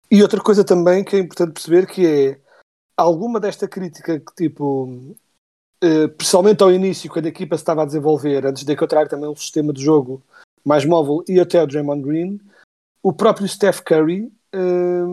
[0.09, 2.41] E outra coisa também que é importante perceber que é
[2.97, 5.15] alguma desta crítica que tipo
[5.83, 9.27] eh, principalmente ao início, quando a equipa se estava a desenvolver, antes de encontrar também
[9.27, 10.23] um sistema de jogo
[10.63, 12.39] mais móvel e até o Draymond Green,
[13.01, 15.03] o próprio Steph Curry eh,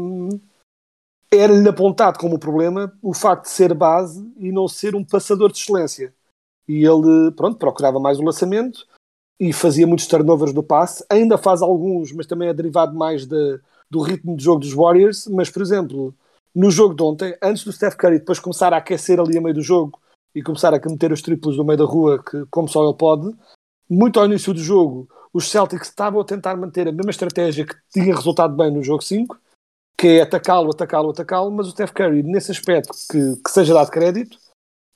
[1.33, 5.59] era-lhe apontado como problema o facto de ser base e não ser um passador de
[5.59, 6.15] excelência.
[6.67, 8.87] E ele, pronto, procurava mais o lançamento
[9.41, 11.05] e fazia muitos turnovers no passe.
[11.09, 13.61] Ainda faz alguns, mas também é derivado mais de,
[13.91, 15.27] do ritmo de jogo dos Warriors.
[15.29, 16.15] Mas, por exemplo,
[16.55, 19.55] no jogo de ontem, antes do Steph Curry depois começar a aquecer ali a meio
[19.55, 19.99] do jogo
[20.35, 23.35] e começar a meter os triplos no meio da rua, que, como só ele pode,
[23.89, 27.75] muito ao início do jogo, os Celtics estavam a tentar manter a mesma estratégia que
[27.91, 29.39] tinha resultado bem no jogo 5,
[29.99, 33.91] que é atacá-lo, atacá-lo, atacá-lo, mas o Steph Curry, nesse aspecto que, que seja dado
[33.91, 34.39] crédito,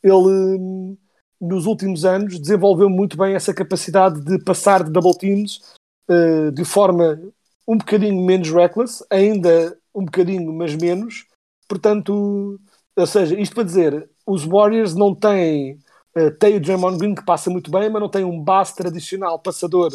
[0.01, 0.97] ele
[1.41, 5.61] nos últimos anos desenvolveu muito bem essa capacidade de passar de double teams
[6.09, 7.21] uh, de forma
[7.67, 11.27] um bocadinho menos reckless, ainda um bocadinho, mas menos.
[11.69, 12.61] Portanto,
[12.95, 15.81] ou seja, isto para dizer, os Warriors não têm
[16.17, 19.37] uh, tem o Draymond Green que passa muito bem, mas não tem um base tradicional
[19.41, 19.91] passador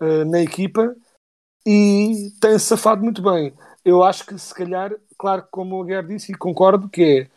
[0.00, 0.94] uh, na equipa
[1.66, 3.52] e tem-se safado muito bem
[3.86, 7.28] eu acho que se calhar, claro, como o Guerra disse, e concordo, que é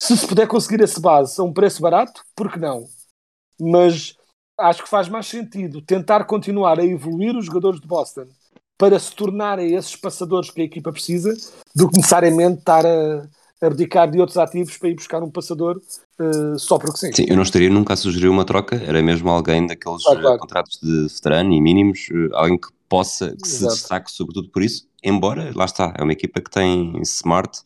[0.00, 2.86] se se puder conseguir esse base a um preço barato, por que não?
[3.60, 4.14] Mas
[4.56, 8.28] acho que faz mais sentido tentar continuar a evoluir os jogadores de Boston
[8.78, 11.34] para se tornarem esses passadores que a equipa precisa,
[11.74, 13.26] do que necessariamente estar a
[13.60, 15.80] abdicar de outros ativos para ir buscar um passador
[16.20, 17.12] uh, só porque sim.
[17.12, 20.38] Sim, eu não estaria nunca a sugerir uma troca, era mesmo alguém daqueles claro, claro.
[20.38, 23.72] contratos de veterano e mínimos, uh, alguém que possa, que Exato.
[23.72, 27.62] se destaque sobretudo por isso, embora, lá está, é uma equipa que tem Smart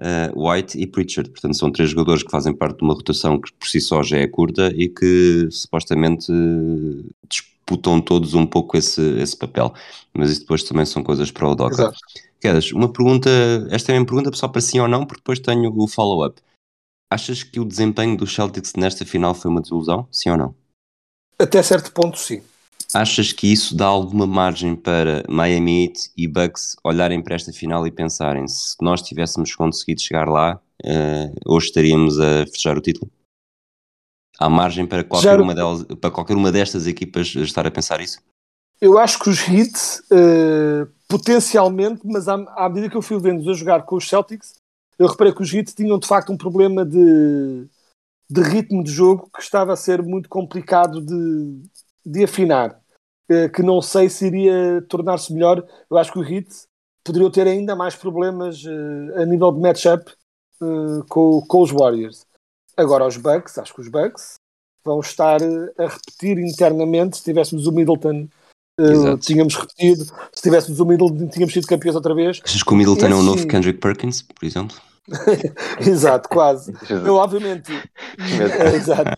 [0.00, 1.30] uh, White e Pritchard.
[1.30, 4.18] Portanto, são três jogadores que fazem parte de uma rotação que por si só já
[4.18, 9.72] é curta e que supostamente uh, disputam todos um pouco esse, esse papel.
[10.12, 11.92] Mas isso depois também são coisas para o Doca.
[12.40, 13.30] Quedas, uma pergunta,
[13.70, 16.40] esta é a minha pergunta só para sim ou não, porque depois tenho o follow-up.
[17.10, 20.06] Achas que o desempenho do Celtics nesta final foi uma desilusão?
[20.10, 20.54] Sim ou não?
[21.38, 22.42] Até certo ponto, sim.
[22.92, 27.86] Achas que isso dá alguma margem para Miami Heat e Bucks olharem para esta final
[27.86, 33.10] e pensarem se nós tivéssemos conseguido chegar lá, uh, hoje estaríamos a fechar o título?
[34.38, 38.18] Há margem para qualquer, uma delas, para qualquer uma destas equipas estar a pensar isso?
[38.80, 39.72] Eu acho que os Heat,
[40.10, 44.54] uh, potencialmente, mas à, à, medida que eu fui vendo a jogar com os Celtics,
[44.98, 47.66] eu reparei que os Heat tinham de facto um problema de,
[48.28, 51.62] de ritmo de jogo que estava a ser muito complicado de,
[52.04, 52.80] de afinar.
[53.30, 55.66] Uh, que não sei se iria tornar-se melhor.
[55.90, 56.48] Eu acho que o Heat
[57.02, 60.12] poderiam ter ainda mais problemas uh, a nível de matchup
[61.08, 62.26] com, com os Warriors.
[62.76, 64.34] Agora, os Bucks, acho que os Bucks
[64.84, 67.16] vão estar a repetir internamente.
[67.16, 68.28] Se tivéssemos o Middleton,
[68.80, 70.04] uh, tínhamos repetido.
[70.32, 72.40] Se tivéssemos o Middleton, tínhamos sido campeões outra vez.
[72.44, 74.76] Achas que o Middleton é um novo Kendrick Perkins, por exemplo?
[75.80, 76.72] exato, quase.
[76.88, 77.72] Eu, obviamente,
[78.74, 79.10] exato.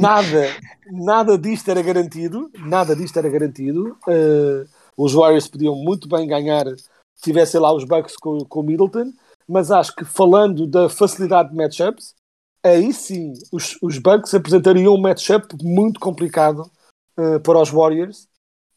[0.00, 0.46] Nada,
[0.90, 2.50] nada disto era garantido.
[2.58, 3.96] Nada disto era garantido.
[4.06, 8.62] Uh, os Warriors podiam muito bem ganhar se tivessem lá os Bucks com, com o
[8.62, 9.12] Middleton,
[9.48, 12.14] mas acho que falando da facilidade de matchups,
[12.62, 16.70] aí sim os, os Bucks apresentariam um matchup muito complicado
[17.18, 18.28] uh, para os Warriors.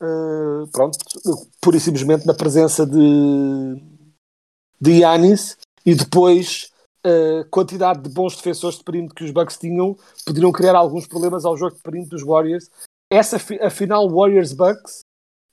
[0.02, 0.98] Uh, pronto,
[1.62, 3.80] pura e simplesmente na presença de,
[4.80, 6.72] de Yanis e depois
[7.04, 11.08] a uh, quantidade de bons defensores de perímetro que os Bucks tinham poderiam criar alguns
[11.08, 12.70] problemas ao jogo de perímetro dos Warriors.
[13.10, 15.00] Essa a final Warriors-Bucks,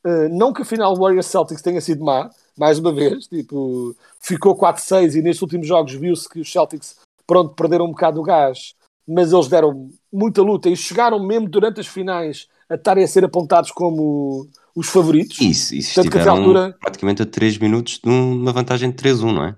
[0.06, 5.14] uh, não que a final Warriors-Celtics tenha sido má, mais uma vez, tipo, ficou 4-6
[5.14, 8.74] e nestes últimos jogos viu-se que os Celtics pronto, perderam um bocado o gás,
[9.06, 13.24] mas eles deram muita luta e chegaram mesmo durante as finais a estarem a ser
[13.24, 15.40] apontados como os favoritos.
[15.40, 16.76] Isso, isso Tanto estiveram altura...
[16.80, 19.56] praticamente a 3 minutos de uma vantagem de 3-1, não é?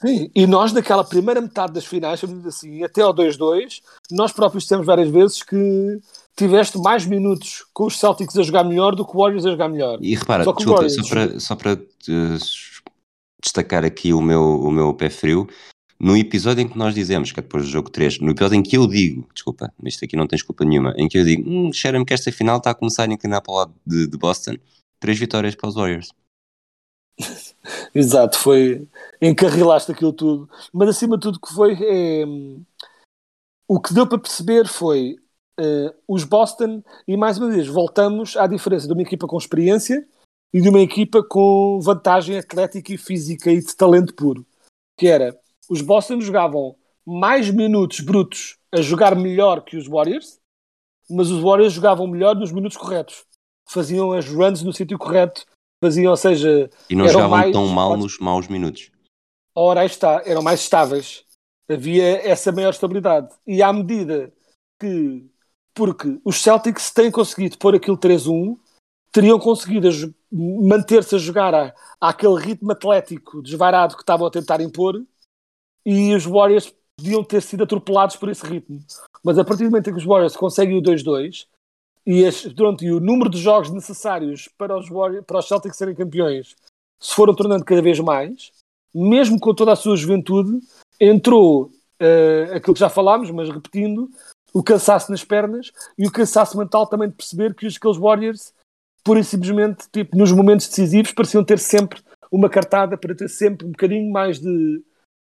[0.00, 3.80] Sim, e nós naquela primeira metade das finais, assim, até ao 2-2,
[4.10, 5.98] nós próprios dissemos várias vezes que
[6.36, 9.68] tiveste mais minutos com os Celtics a jogar melhor do que o Warriors a jogar
[9.68, 9.98] melhor.
[10.02, 11.08] E repara, só, desculpa, Warriors...
[11.08, 12.38] só para, só para uh,
[13.42, 15.48] destacar aqui o meu, o meu pé frio,
[15.98, 18.62] no episódio em que nós dizemos, que é depois do jogo 3, no episódio em
[18.62, 21.72] que eu digo, desculpa, isto aqui não tens culpa nenhuma, em que eu digo, hum,
[21.72, 24.56] cheira-me que esta final está a começar a inclinar para o lado de, de Boston,
[25.00, 26.10] três vitórias para os Warriors.
[27.96, 28.86] Exato, foi
[29.22, 32.24] encarrilaste aquilo tudo, mas acima de tudo que foi é,
[33.66, 35.16] o que deu para perceber foi
[35.58, 40.06] uh, os Boston, e mais uma vez voltamos à diferença de uma equipa com experiência
[40.52, 44.46] e de uma equipa com vantagem atlética e física e de talento puro,
[44.98, 45.34] que era
[45.70, 50.38] os Boston jogavam mais minutos brutos a jogar melhor que os Warriors,
[51.08, 53.24] mas os Warriors jogavam melhor nos minutos corretos.
[53.66, 55.46] Faziam as runs no sítio correto,
[55.86, 57.52] faziam, ou seja, e não jogavam mais...
[57.52, 58.90] tão mal nos maus minutos.
[59.54, 61.24] Ora, aí está, eram mais estáveis.
[61.68, 63.34] Havia essa maior estabilidade.
[63.46, 64.32] E à medida
[64.80, 65.24] que,
[65.74, 68.58] porque os Celtics têm conseguido pôr aquilo 3-1,
[69.10, 69.88] teriam conseguido
[70.30, 75.02] manter-se a jogar a, àquele ritmo atlético desvarado que estavam a tentar impor
[75.84, 78.80] e os Warriors podiam ter sido atropelados por esse ritmo.
[79.24, 81.46] Mas a partir do momento em que os Warriors conseguem o 2-2
[82.06, 86.54] e, e o número de jogos necessários para os, Warriors, para os Celtics serem campeões
[87.00, 88.52] se foram tornando cada vez mais,
[88.94, 90.60] mesmo com toda a sua juventude,
[91.00, 94.08] entrou uh, aquilo que já falámos, mas repetindo,
[94.52, 98.54] o cansaço nas pernas e o cansaço mental também de perceber que os, aqueles Warriors,
[99.04, 102.00] pura e simplesmente, tipo, nos momentos decisivos, pareciam ter sempre
[102.32, 104.82] uma cartada para ter sempre um bocadinho mais de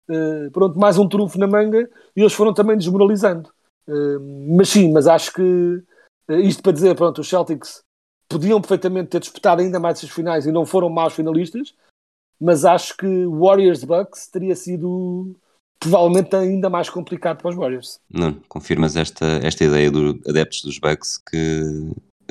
[0.09, 3.49] uh, pronto, mais um trunfo na manga e eles foram também desmoralizando.
[3.87, 5.83] Uh, mas sim, mas acho que
[6.29, 7.81] isto para dizer, pronto, os Celtics
[8.29, 11.73] podiam perfeitamente ter disputado ainda mais essas finais e não foram maus finalistas,
[12.39, 15.35] mas acho que Warriors Bucks teria sido
[15.79, 17.99] provavelmente ainda mais complicado para os Warriors.
[18.09, 21.61] Não, confirmas esta, esta ideia dos adeptos dos Bucks que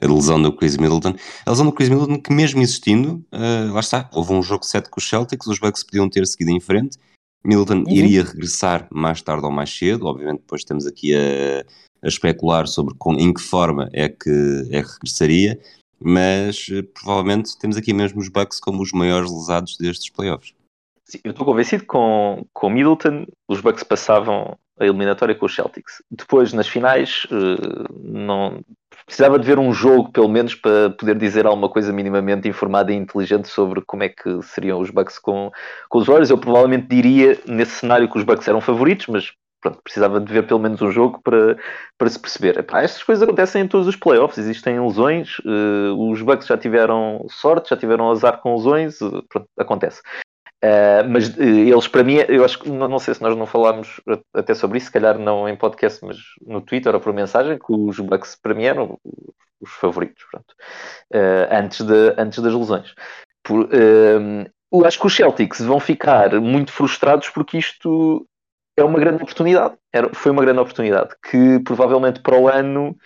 [0.02, 1.14] a lesão do Chris Middleton,
[1.46, 4.90] a lesão do Chris Middleton que mesmo existindo, uh, lá está, houve um jogo 7
[4.90, 6.98] com os Celtics, os Bucks podiam ter seguido em frente
[7.46, 7.90] Middleton uhum.
[7.90, 11.64] iria regressar mais tarde ou mais cedo, obviamente depois estamos aqui a,
[12.06, 15.60] a especular sobre com, em que forma é que, é que regressaria,
[16.00, 20.54] mas eh, provavelmente temos aqui mesmo os Bucks como os maiores lesados destes playoffs.
[21.04, 25.54] Sim, eu estou convencido que com, com Middleton os Bucks passavam a eliminatória com os
[25.54, 26.02] Celtics.
[26.10, 28.60] Depois, nas finais, uh, não,
[29.06, 32.96] precisava de ver um jogo, pelo menos, para poder dizer alguma coisa minimamente informada e
[32.96, 35.50] inteligente sobre como é que seriam os Bucks com,
[35.88, 36.30] com os Warriors.
[36.30, 39.32] Eu provavelmente diria, nesse cenário, que os Bucks eram favoritos, mas
[39.66, 41.56] pronto, precisava de ver pelo menos um jogo para,
[41.98, 42.58] para se perceber.
[42.58, 47.26] Epá, estas coisas acontecem em todos os playoffs, existem lesões, uh, os Bucks já tiveram
[47.28, 50.00] sorte, já tiveram azar com lesões, uh, pronto, acontece.
[50.64, 54.00] Uh, mas eles, para mim, eu acho que não, não, sei se nós não falámos
[54.32, 57.72] até sobre isso, se calhar não em podcast, mas no Twitter ou por mensagem, que
[57.72, 58.98] os Bucks para mim eram
[59.60, 60.54] os favoritos, pronto,
[61.50, 62.94] antes, de, antes das lesões.
[63.42, 68.26] Por, eu acho que os Celtics vão ficar muito frustrados porque isto
[68.76, 69.74] é uma grande oportunidade.
[69.92, 72.96] Era, foi uma grande oportunidade que provavelmente para o ano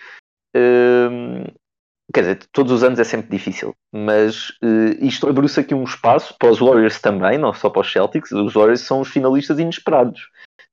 [2.11, 6.35] quer dizer, todos os anos é sempre difícil, mas uh, isto abriu-se aqui um espaço
[6.37, 8.31] para os Warriors também, não só para os Celtics.
[8.31, 10.21] Os Warriors são os finalistas inesperados.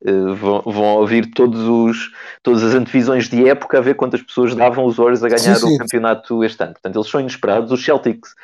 [0.04, 4.54] Uh, vão, vão, ouvir todos os, todas as antevisões de época a ver quantas pessoas
[4.54, 5.74] davam os Warriors a ganhar sim, sim.
[5.74, 6.72] o campeonato este ano.
[6.72, 7.72] Portanto, eles são inesperados.
[7.72, 8.34] Os Celtics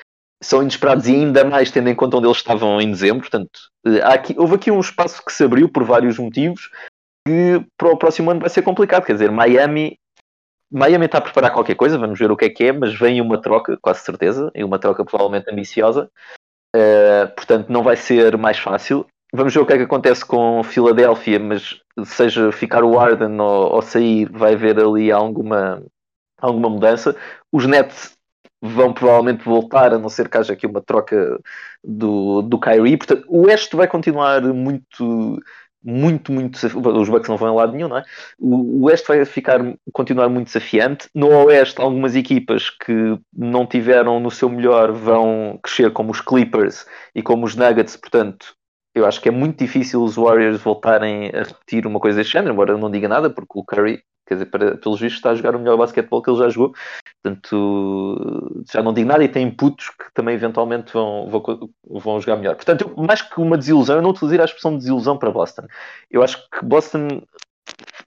[0.42, 3.20] são inesperados e ainda mais tendo em conta onde eles estavam em dezembro.
[3.20, 6.70] Portanto, uh, aqui, houve aqui um espaço que se abriu por vários motivos
[7.26, 9.04] que para o próximo ano vai ser complicado.
[9.04, 9.98] Quer dizer, Miami
[10.74, 13.20] Miami está a preparar qualquer coisa, vamos ver o que é que é, mas vem
[13.20, 16.10] uma troca, quase certeza, e uma troca provavelmente ambiciosa.
[16.74, 19.06] Uh, portanto, não vai ser mais fácil.
[19.32, 23.74] Vamos ver o que é que acontece com Filadélfia, mas seja ficar o Arden ou,
[23.74, 25.80] ou, sair, vai haver ali alguma,
[26.40, 27.14] alguma mudança.
[27.52, 28.13] Os Nets
[28.64, 31.38] vão provavelmente voltar, a não ser que haja aqui uma troca
[31.83, 32.96] do, do Kyrie.
[32.96, 35.38] Portanto, o Oeste vai continuar muito
[35.87, 38.05] muito, muito Os Bucks não vão em lado nenhum, não é?
[38.38, 39.61] O Oeste vai ficar,
[39.92, 41.11] continuar muito desafiante.
[41.14, 46.87] No Oeste, algumas equipas que não tiveram no seu melhor vão crescer, como os Clippers
[47.14, 47.96] e como os Nuggets.
[47.96, 48.57] Portanto,
[48.94, 52.55] eu acho que é muito difícil os Warriors voltarem a repetir uma coisa deste género,
[52.55, 55.34] embora eu não diga nada, porque o Curry quer dizer, para, pelos vistos está a
[55.34, 56.74] jogar o melhor basquetebol que ele já jogou,
[57.22, 62.37] portanto já não digo nada e tem putos que também eventualmente vão, vão, vão jogar
[62.37, 62.56] melhor.
[62.56, 65.66] Portanto, eu, mais que uma desilusão, eu não utilizo a expressão de desilusão para Boston.
[66.10, 67.22] Eu acho que Boston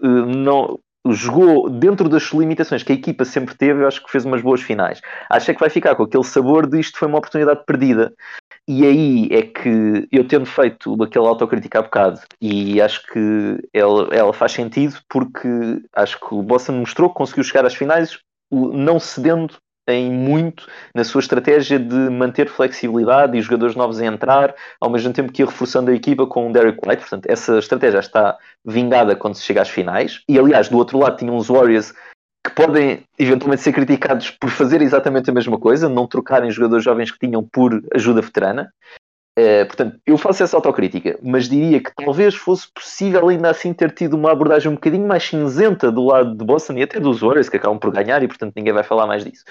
[0.01, 0.79] uh, não
[1.13, 4.61] jogou dentro das limitações que a equipa sempre teve, eu acho que fez umas boas
[4.61, 5.01] finais.
[5.29, 8.13] Acho é que vai ficar com aquele sabor de isto foi uma oportunidade perdida.
[8.69, 14.13] E aí é que eu tendo feito aquele autocrítica há bocado e acho que ela,
[14.13, 15.47] ela faz sentido porque
[15.95, 18.19] acho que o Boston mostrou que conseguiu chegar às finais
[18.51, 19.55] não cedendo
[19.87, 25.13] em muito na sua estratégia de manter flexibilidade e jogadores novos a entrar, ao mesmo
[25.13, 27.01] tempo que ir reforçando a equipa com o Derek White.
[27.01, 30.21] Portanto, essa estratégia está vingada quando se chega às finais.
[30.27, 31.93] E aliás, do outro lado, tinham os Warriors
[32.47, 37.11] que podem eventualmente ser criticados por fazer exatamente a mesma coisa, não trocarem jogadores jovens
[37.11, 38.71] que tinham por ajuda veterana.
[39.37, 43.91] Uh, portanto, eu faço essa autocrítica, mas diria que talvez fosse possível ainda assim ter
[43.91, 47.49] tido uma abordagem um bocadinho mais cinzenta do lado de Boston e até dos Warriors,
[47.49, 49.43] que acabam por ganhar e portanto ninguém vai falar mais disso.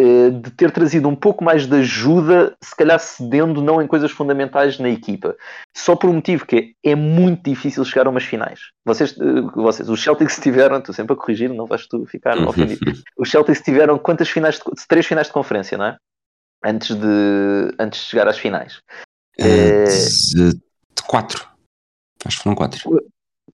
[0.00, 4.10] Uh, de ter trazido um pouco mais de ajuda, se calhar cedendo não em coisas
[4.10, 5.36] fundamentais na equipa.
[5.76, 8.60] Só por um motivo que é, é muito difícil chegar a umas finais.
[8.86, 12.80] Vocês, uh, vocês os Celtics tiveram, estou sempre a corrigir, não vais tu ficar ofendido.
[13.18, 15.96] Os Celtics tiveram quantas finais de, três finais de conferência, não é?
[16.64, 18.80] Antes de, antes de chegar às finais.
[19.38, 19.84] É...
[19.84, 21.46] De, de quatro.
[22.24, 23.02] Acho que foram quatro.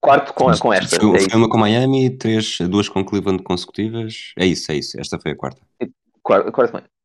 [0.00, 1.00] Quarto com, com esta.
[1.00, 4.32] Foi, é foi uma com Miami, três, duas com Cleveland consecutivas.
[4.38, 5.00] É isso, é isso.
[5.00, 5.60] Esta foi a quarta.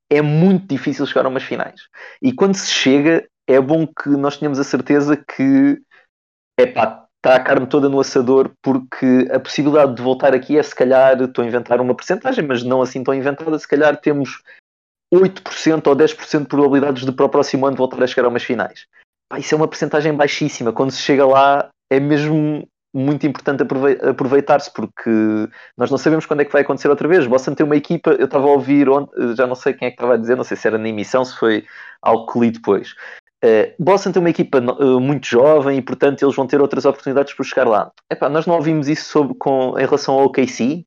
[0.10, 1.82] É muito difícil chegar a umas finais.
[2.22, 5.82] E quando se chega, é bom que nós tenhamos a certeza que
[6.60, 10.64] é pá, está a carne toda no assador, porque a possibilidade de voltar aqui é
[10.64, 14.42] se calhar, estou a inventar uma porcentagem, mas não assim tão inventada, se calhar temos
[15.14, 18.44] 8% ou 10% de probabilidades de para o próximo ano voltar a chegar a umas
[18.44, 18.86] finais.
[19.30, 20.74] Pá, isso é uma porcentagem baixíssima.
[20.74, 23.64] Quando se chega lá, é mesmo muito importante
[24.08, 25.10] aproveitar-se, porque
[25.78, 27.26] nós não sabemos quando é que vai acontecer outra vez.
[27.26, 28.88] Boston tem uma equipa, eu estava a ouvir,
[29.36, 31.26] já não sei quem é que estava a dizer, não sei se era na emissão,
[31.26, 31.66] se foi
[32.02, 32.94] algo que li depois,
[33.44, 37.34] Uh, Boston tem uma equipa uh, muito jovem e, portanto, eles vão ter outras oportunidades
[37.34, 37.92] para chegar lá.
[38.10, 40.86] Epá, nós não ouvimos isso sobre, com, em relação ao OKC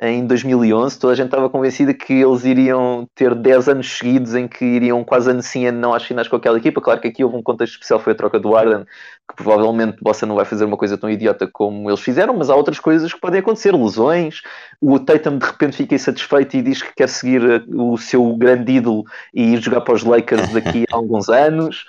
[0.00, 0.98] em 2011.
[0.98, 5.02] Toda a gente estava convencida que eles iriam ter 10 anos seguidos em que iriam
[5.02, 6.80] quase ano sim, ano não às finais com aquela equipa.
[6.80, 8.84] Claro que aqui houve um contexto especial, foi a troca do Arden,
[9.28, 12.54] que provavelmente Boston não vai fazer uma coisa tão idiota como eles fizeram, mas há
[12.54, 14.40] outras coisas que podem acontecer, lesões.
[14.80, 18.72] O Tatum de repente fica insatisfeito e diz que quer seguir eh, o seu grande
[18.72, 21.86] ídolo e ir jogar para os Lakers daqui a alguns anos.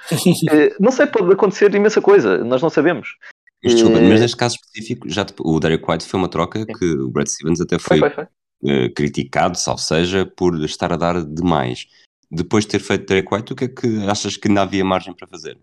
[0.51, 3.09] Eh, não sei, pode acontecer imensa coisa, nós não sabemos.
[3.63, 7.09] Mas, desculpa, mas neste caso específico, já o Derek White foi uma troca que o
[7.09, 8.85] Brad Stevens até foi, foi, foi, foi.
[8.85, 11.87] Uh, criticado, salvo seja, por estar a dar demais.
[12.31, 15.13] Depois de ter feito Derek White, o que é que achas que ainda havia margem
[15.13, 15.57] para fazer?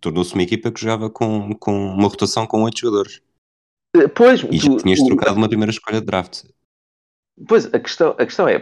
[0.00, 3.22] Tornou-se uma equipa que jogava com, com uma rotação com oito jogadores.
[4.14, 6.42] Pois, e já tinhas trocado uma primeira escolha de draft.
[7.46, 8.58] pois, a questão, a questão é,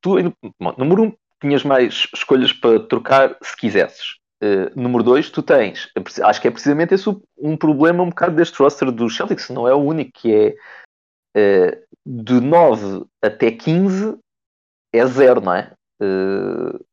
[0.00, 0.16] tu,
[0.60, 4.16] bom, número um, tinhas mais escolhas para trocar se quisesses.
[4.42, 5.90] Uh, número dois, tu tens,
[6.22, 7.08] acho que é precisamente esse
[7.38, 10.56] um problema um bocado deste roster do Celtics, não é o único, que
[11.34, 14.18] é uh, de 9 até 15
[14.92, 15.72] é zero, não é?
[16.00, 16.84] Uh,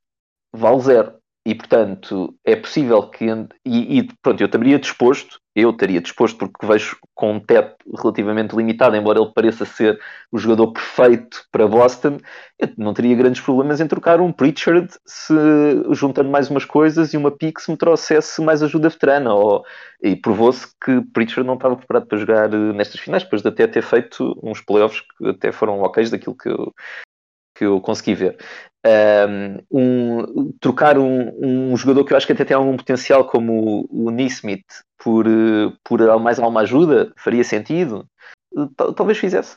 [0.53, 1.20] vale zero.
[1.43, 3.25] E portanto é possível que.
[3.65, 8.55] E, e pronto, eu estaria disposto, eu estaria disposto, porque vejo com um teto relativamente
[8.55, 9.99] limitado, embora ele pareça ser
[10.31, 12.19] o jogador perfeito para Boston,
[12.59, 15.33] eu não teria grandes problemas em trocar um Pritchard se
[15.91, 19.33] juntando mais umas coisas e uma pick se me trouxesse mais ajuda veterana.
[19.33, 19.65] Ou,
[20.03, 23.65] e provou-se que Pritchard não estava preparado para jogar eh, nestas finais, depois de até
[23.65, 26.71] ter feito uns playoffs que até foram ok daquilo que eu,
[27.61, 28.37] que eu consegui ver.
[29.71, 34.07] Um, trocar um, um, jogador que eu acho que até tem algum potencial como o,
[34.07, 34.65] o Neesmith
[34.97, 35.27] por,
[35.83, 38.07] por mais alguma ajuda faria sentido
[38.95, 39.55] talvez fizesse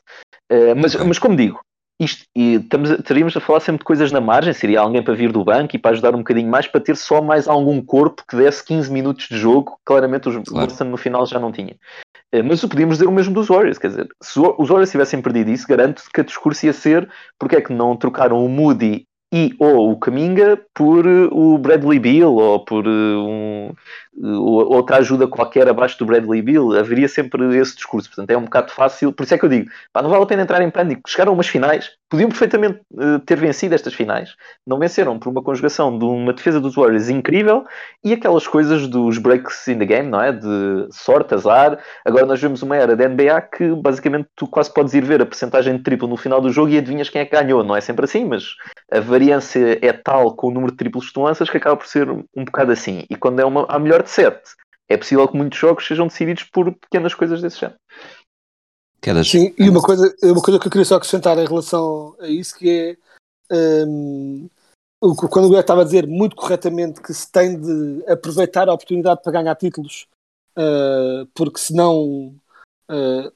[0.53, 1.59] uh, mas, mas como digo
[1.99, 5.31] isto, e estamos, estaríamos a falar sempre de coisas na margem, seria alguém para vir
[5.33, 8.37] do banco e para ajudar um bocadinho mais, para ter só mais algum corpo que
[8.37, 10.67] desse 15 minutos de jogo, claramente os claro.
[10.67, 11.77] Boston no final já não tinha.
[12.35, 15.51] Eh, mas podíamos dizer o mesmo dos Warriors, quer dizer, se os Warriors tivessem perdido
[15.53, 17.09] isso, garanto que a discurso ia ser
[17.39, 22.01] porque é que não trocaram o Moody e ou o Caminga por eh, o Bradley
[22.01, 23.73] Beal ou por eh, um,
[24.23, 28.09] outra ajuda qualquer abaixo do Bradley Beal, haveria sempre esse discurso.
[28.09, 29.13] Portanto, é um bocado fácil.
[29.13, 31.09] Por isso é que eu digo, pá, não vale a pena entrar em pânico.
[31.09, 34.35] Chegaram a umas finais, podiam perfeitamente uh, ter vencido estas finais.
[34.67, 37.65] Não venceram por uma conjugação de uma defesa dos Warriors incrível
[38.05, 40.33] e aquelas coisas dos breaks in the game, não é?
[40.33, 41.79] De sorte, azar.
[42.05, 45.27] Agora nós vemos uma era da NBA que basicamente tu quase podes ir ver a
[45.27, 47.65] percentagem de triplo no final do jogo e adivinhas quem é que ganhou.
[47.65, 48.45] Não é sempre assim, mas
[48.93, 51.87] a variância é tal com o número de triplos que tu lanças que acaba por
[51.87, 53.05] ser um bocado assim.
[53.11, 54.41] E quando é uma, a melhor de 7.
[54.89, 57.79] É possível que muitos jogos sejam decididos por pequenas coisas desse género.
[59.01, 59.29] Quedas.
[59.29, 62.57] Sim, e uma coisa, uma coisa que eu queria só acrescentar em relação a isso
[62.57, 64.49] que é um,
[64.99, 69.23] quando o Guilherme estava a dizer muito corretamente que se tem de aproveitar a oportunidade
[69.23, 70.07] para ganhar títulos
[70.57, 72.35] uh, porque senão
[72.91, 73.33] uh,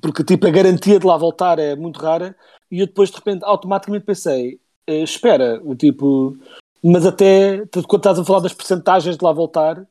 [0.00, 2.36] porque tipo a garantia de lá voltar é muito rara
[2.70, 6.38] e eu depois de repente automaticamente pensei uh, espera, o tipo
[6.82, 9.84] mas até quando estás a falar das percentagens de lá voltar,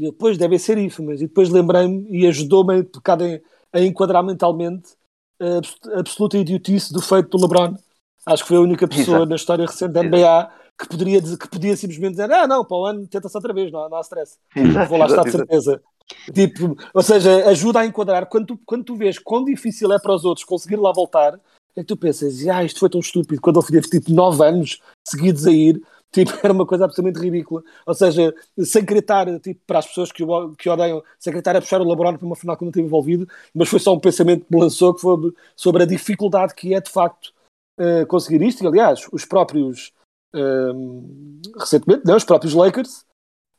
[0.00, 4.94] e depois deve ser isso, mas e depois lembrei-me e ajudou-me a, a enquadrar mentalmente
[5.38, 7.76] a absoluta idiotice do feito do LeBron.
[8.24, 9.28] Acho que foi a única pessoa Exato.
[9.28, 12.76] na história recente da NBA que poderia, dizer, que podia simplesmente dizer: Ah, não, para
[12.78, 14.38] o ano tenta-se outra vez, não, não há stress.
[14.56, 14.88] Exato.
[14.88, 15.82] Vou lá estar de certeza.
[16.32, 18.26] Tipo, ou seja, ajuda a enquadrar.
[18.26, 21.38] Quando tu, quando tu vês quão difícil é para os outros conseguir lá voltar,
[21.76, 23.42] é que tu pensas: Ah, isto foi tão estúpido.
[23.42, 25.82] Quando ele teve tipo 9 anos seguidos a ir,
[26.12, 27.62] Tipo, era uma coisa absolutamente ridícula.
[27.86, 31.40] Ou seja, sem querer estar, tipo, para as pessoas que, o, que odeiam, sem querer
[31.40, 33.94] estar a puxar o LeBron para uma final que não esteve envolvido, mas foi só
[33.94, 37.32] um pensamento que me lançou que foi sobre a dificuldade que é, de facto,
[37.78, 38.64] uh, conseguir isto.
[38.64, 39.92] E, aliás, os próprios,
[40.34, 43.04] uh, recentemente, não, os próprios Lakers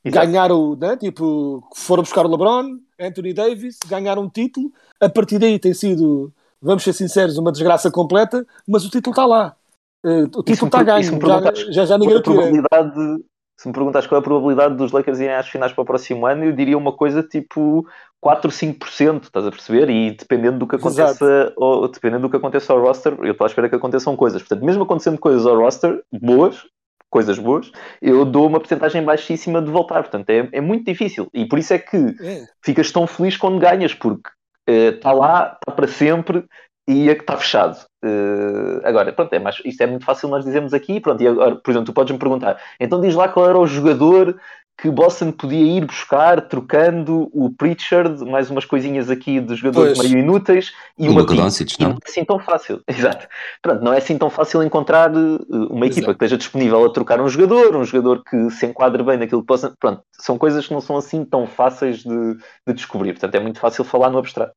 [0.04, 0.26] Exato.
[0.26, 4.72] ganharam, né, tipo, foram buscar o LeBron, Anthony Davis, ganharam um título.
[5.00, 9.24] A partir daí tem sido, vamos ser sinceros, uma desgraça completa, mas o título está
[9.24, 9.56] lá.
[10.04, 13.22] Uh, o título está ganho, já, já, já ninguém a probabilidade,
[13.56, 16.26] Se me perguntas qual é a probabilidade dos Lakers irem às finais para o próximo
[16.26, 17.86] ano, eu diria uma coisa tipo
[18.20, 19.90] 4, 5%, estás a perceber?
[19.90, 23.48] E dependendo do que aconteça, ou, dependendo do que aconteça ao roster, eu estou à
[23.48, 24.42] espera que aconteçam coisas.
[24.42, 26.64] Portanto, mesmo acontecendo coisas ao roster, boas,
[27.10, 30.02] coisas boas, eu dou uma porcentagem baixíssima de voltar.
[30.02, 31.28] Portanto, é, é muito difícil.
[31.34, 32.46] E por isso é que é.
[32.64, 34.30] ficas tão feliz quando ganhas, porque
[34.66, 36.44] está uh, lá, está para sempre,
[36.88, 37.76] e a que está fechado.
[38.04, 41.54] Uh, agora, pronto, é mais, isto é muito fácil nós dizemos aqui, pronto, e agora,
[41.54, 44.36] por exemplo, tu podes me perguntar, então diz lá qual era o jogador
[44.82, 50.10] que Boston podia ir buscar trocando o Pritchard, mais umas coisinhas aqui de jogadores pois.
[50.10, 51.42] meio inúteis e uma equipa.
[51.78, 51.90] Não.
[51.90, 52.82] não é assim tão fácil.
[52.88, 53.28] Exato.
[53.60, 55.38] Pronto, não é assim tão fácil encontrar uh,
[55.70, 56.18] uma equipa Exato.
[56.18, 59.46] que esteja disponível a trocar um jogador, um jogador que se enquadre bem naquilo que
[59.46, 59.72] possa.
[59.78, 62.34] Pronto, são coisas que não são assim tão fáceis de,
[62.66, 63.12] de descobrir.
[63.12, 64.52] Portanto, é muito fácil falar no abstrato.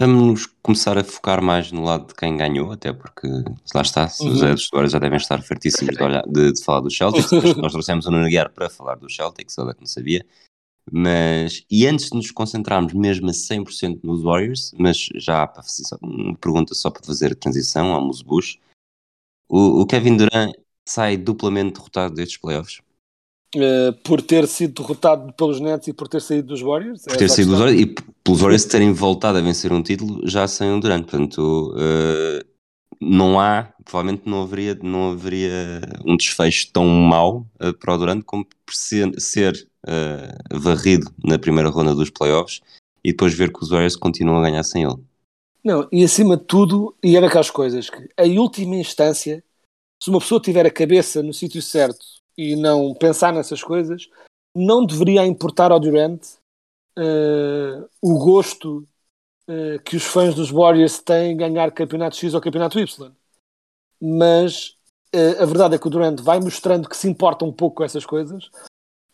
[0.00, 3.28] Vamos começar a focar mais no lado de quem ganhou, até porque
[3.74, 4.32] lá está, uhum.
[4.32, 7.30] os editores já devem estar fartíssimos de, olhar, de, de falar dos Celtics.
[7.60, 10.24] nós trouxemos o Nuno Guiar para falar dos Celtics, ele é que não sabia.
[10.90, 15.84] Mas, e antes de nos concentrarmos mesmo a 100% nos Warriors, mas já para fazer
[16.00, 18.58] uma pergunta só para fazer a transição ao Bush,
[19.50, 20.54] o, o Kevin Durant
[20.88, 22.80] sai duplamente derrotado destes playoffs?
[23.56, 27.02] Uh, por ter sido derrotado pelos Nets e por ter saído dos Warriors.
[27.02, 30.46] Por ter saído dos Warriors e pelos Warriors terem voltado a vencer um título já
[30.46, 31.02] sem o Durant.
[31.02, 32.44] Portanto, uh,
[33.00, 38.22] não há, provavelmente não haveria, não haveria um desfecho tão mau uh, para o Durant
[38.24, 39.68] como por ser, ser
[40.52, 42.60] varrido na primeira ronda dos playoffs
[43.02, 44.98] e depois ver que os Warriors continuam a ganhar sem ele.
[45.64, 49.42] Não, e acima de tudo, e era aquelas coisas que, em última instância,
[50.02, 54.08] se uma pessoa tiver a cabeça no sítio certo e não pensar nessas coisas,
[54.56, 56.24] não deveria importar ao Durant
[56.98, 58.88] uh, o gosto
[59.46, 63.12] uh, que os fãs dos Warriors têm em ganhar campeonato X ou campeonato Y.
[64.00, 64.70] Mas
[65.14, 67.84] uh, a verdade é que o Durant vai mostrando que se importa um pouco com
[67.84, 68.50] essas coisas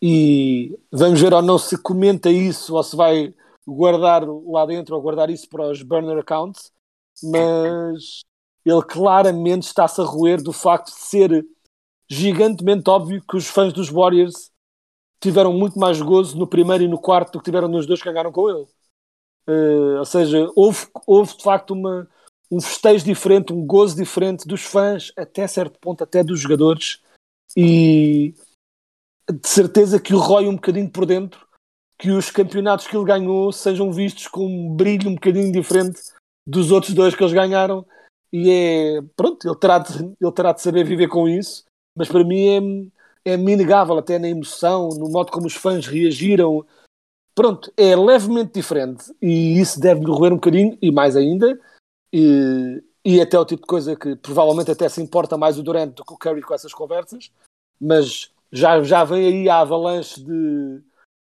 [0.01, 3.35] e vamos ver ou não se comenta isso ou se vai
[3.67, 6.71] guardar lá dentro ou guardar isso para os burner accounts,
[7.21, 8.21] mas
[8.65, 11.45] ele claramente está-se a roer do facto de ser
[12.09, 14.51] gigantemente óbvio que os fãs dos Warriors
[15.19, 18.09] tiveram muito mais gozo no primeiro e no quarto do que tiveram nos dois que
[18.09, 18.67] ganharam com ele.
[19.47, 22.07] Uh, ou seja, houve, houve de facto uma,
[22.51, 27.01] um festejo diferente, um gozo diferente dos fãs, até certo ponto, até dos jogadores,
[27.55, 28.35] e
[29.29, 31.47] de certeza que o rói um bocadinho por dentro
[31.97, 35.99] que os campeonatos que ele ganhou sejam vistos com um brilho um bocadinho diferente
[36.45, 37.85] dos outros dois que eles ganharam.
[38.31, 41.63] E é pronto, ele terá de, ele terá de saber viver com isso,
[41.97, 42.91] mas para mim
[43.25, 46.65] é, é inegável até na emoção, no modo como os fãs reagiram.
[47.33, 51.59] Pronto, é levemente diferente e isso deve-lhe roer um bocadinho e mais ainda.
[52.13, 55.93] E, e até o tipo de coisa que provavelmente até se importa mais o Durant
[55.93, 57.31] do que o Curry com essas conversas.
[57.79, 60.81] Mas já, já vem aí a avalanche de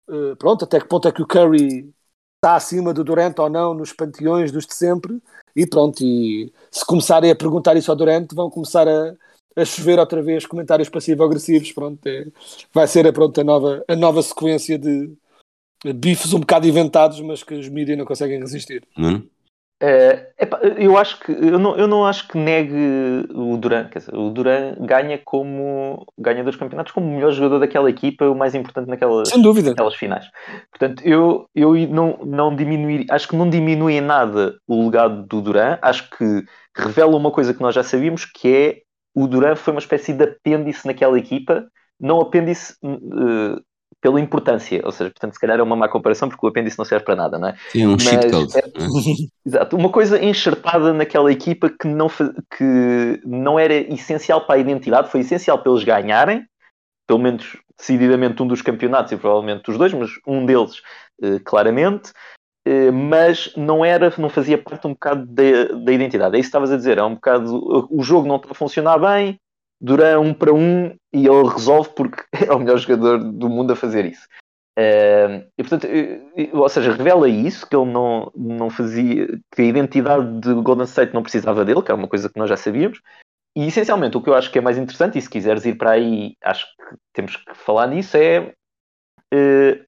[0.09, 1.93] uh, pronto, até que ponto é que o Curry
[2.37, 5.23] está acima do Durant ou não nos panteões dos de sempre?
[5.55, 9.15] E pronto, e se começarem a perguntar isso ao Durant vão começar a,
[9.57, 12.27] a chover outra vez comentários passivo-agressivos, pronto, é,
[12.73, 15.13] vai ser a, pronto, a, nova, a nova sequência de
[15.95, 18.83] bifes um bocado inventados, mas que os mídias não conseguem resistir.
[18.97, 19.23] Hum?
[19.85, 20.31] É,
[20.79, 23.89] eu acho que eu não, eu não acho que negue o Duran.
[23.89, 28.27] Quer dizer, o Duran ganha como ganha dos campeonatos como o melhor jogador daquela equipa,
[28.27, 29.71] o mais importante naquelas, Sem dúvida.
[29.71, 30.25] naquelas finais.
[30.71, 35.41] Portanto, eu, eu não, não diminuir, acho que não diminui em nada o legado do
[35.41, 35.77] Duran.
[35.83, 36.45] Acho que
[36.77, 38.83] revela uma coisa que nós já sabíamos, que é
[39.15, 41.67] o Duran foi uma espécie de apêndice naquela equipa,
[42.01, 43.63] não apêndice uh,
[44.01, 46.85] pela importância, ou seja, portanto, se calhar é uma má comparação porque o apêndice não
[46.85, 47.57] serve para nada, não é?
[47.71, 48.59] Sim, um cheat code.
[48.59, 48.63] É,
[49.47, 55.11] exato, uma coisa enxertada naquela equipa que não, que não era essencial para a identidade,
[55.11, 56.45] foi essencial para eles ganharem,
[57.07, 60.83] pelo menos decididamente um dos campeonatos e provavelmente os dois, mas um deles
[61.23, 62.13] eh, claramente,
[62.93, 66.37] mas não era, não fazia parte um bocado da, da identidade.
[66.37, 68.99] É isso que estavas a dizer, é um bocado o jogo não está a funcionar
[68.99, 69.39] bem,
[69.81, 73.77] Duran um para um e ele resolve porque é o melhor jogador do mundo a
[73.77, 74.29] fazer isso.
[74.79, 75.87] Uh, e portanto,
[76.55, 81.13] ou seja, revela isso que ele não, não fazia, que a identidade de Golden State
[81.13, 83.01] não precisava dele, que é uma coisa que nós já sabíamos.
[83.55, 85.91] E essencialmente o que eu acho que é mais interessante, e se quiseres ir para
[85.91, 88.55] aí, acho que temos que falar nisso, é,
[89.35, 89.85] uh,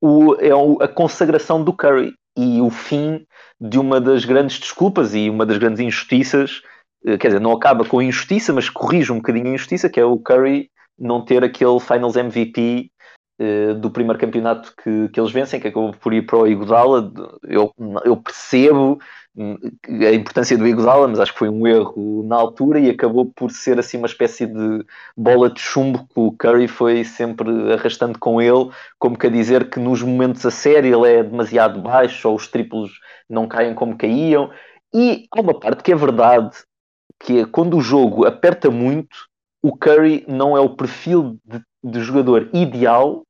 [0.00, 0.50] o, é
[0.84, 3.26] a consagração do Curry e o fim
[3.60, 6.62] de uma das grandes desculpas e uma das grandes injustiças
[7.04, 10.00] eh, quer dizer, não acaba com a injustiça, mas corrige um bocadinho a injustiça, que
[10.00, 12.90] é o Curry não ter aquele Finals MVP
[13.80, 17.12] do primeiro campeonato que, que eles vencem, que acabou por ir para o Iguodala.
[17.44, 17.72] Eu,
[18.04, 18.98] eu percebo
[19.36, 19.56] hum,
[19.88, 23.52] a importância do Iguodala, mas acho que foi um erro na altura e acabou por
[23.52, 24.84] ser assim uma espécie de
[25.16, 29.70] bola de chumbo que o Curry foi sempre arrastando com ele, como que a dizer
[29.70, 32.90] que nos momentos a sério ele é demasiado baixo ou os triplos
[33.30, 34.50] não caem como caíam.
[34.92, 36.56] E há uma parte que é verdade,
[37.20, 39.28] que é quando o jogo aperta muito,
[39.62, 43.24] o Curry não é o perfil de, de jogador ideal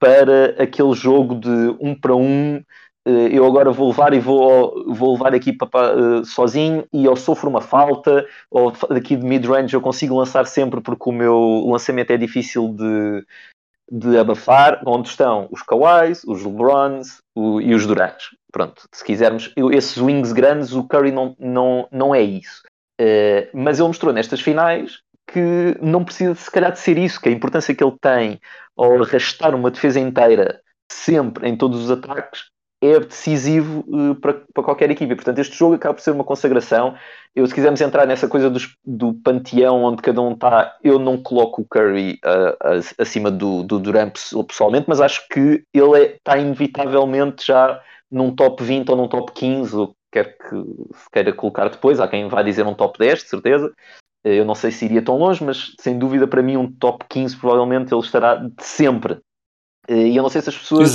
[0.00, 2.56] para aquele jogo de um para um.
[3.06, 7.14] Eh, eu agora vou levar e vou, vou levar aqui para, uh, sozinho e eu
[7.14, 12.10] sofro uma falta, ou daqui de mid-range eu consigo lançar sempre porque o meu lançamento
[12.10, 13.24] é difícil de,
[13.92, 18.30] de abafar, onde estão os Kawais, os LeBrons o, e os Durants.
[18.50, 22.62] Pronto, se quisermos, esses wings grandes, o Curry não, não, não é isso.
[23.00, 25.00] Uh, mas ele mostrou nestas finais
[25.32, 28.40] que não precisa, se calhar, de ser isso, que a importância que ele tem
[28.76, 30.60] ao arrastar uma defesa inteira
[30.90, 32.50] sempre em todos os ataques
[32.82, 35.14] é decisivo uh, para, para qualquer equipe.
[35.14, 36.94] Portanto, este jogo acaba por ser uma consagração.
[37.34, 41.22] Eu, se quisermos entrar nessa coisa dos, do panteão onde cada um está, eu não
[41.22, 44.14] coloco o Curry uh, acima do, do Durant
[44.48, 49.30] pessoalmente, mas acho que ele é, está inevitavelmente já num top 20 ou num top
[49.32, 50.56] 15, quer que
[50.94, 52.00] se queira colocar depois.
[52.00, 53.72] Há quem vá dizer um top 10, de certeza.
[54.24, 57.04] Eh, eu não sei se iria tão longe, mas sem dúvida para mim um top
[57.08, 59.18] 15 provavelmente ele estará de sempre.
[59.88, 60.92] Eh, e eu não sei se as pessoas,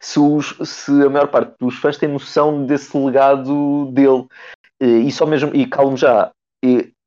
[0.00, 4.26] se, os, se, a maior parte dos fãs tem noção desse legado dele.
[4.80, 6.32] Eh, e só mesmo, e calmo já,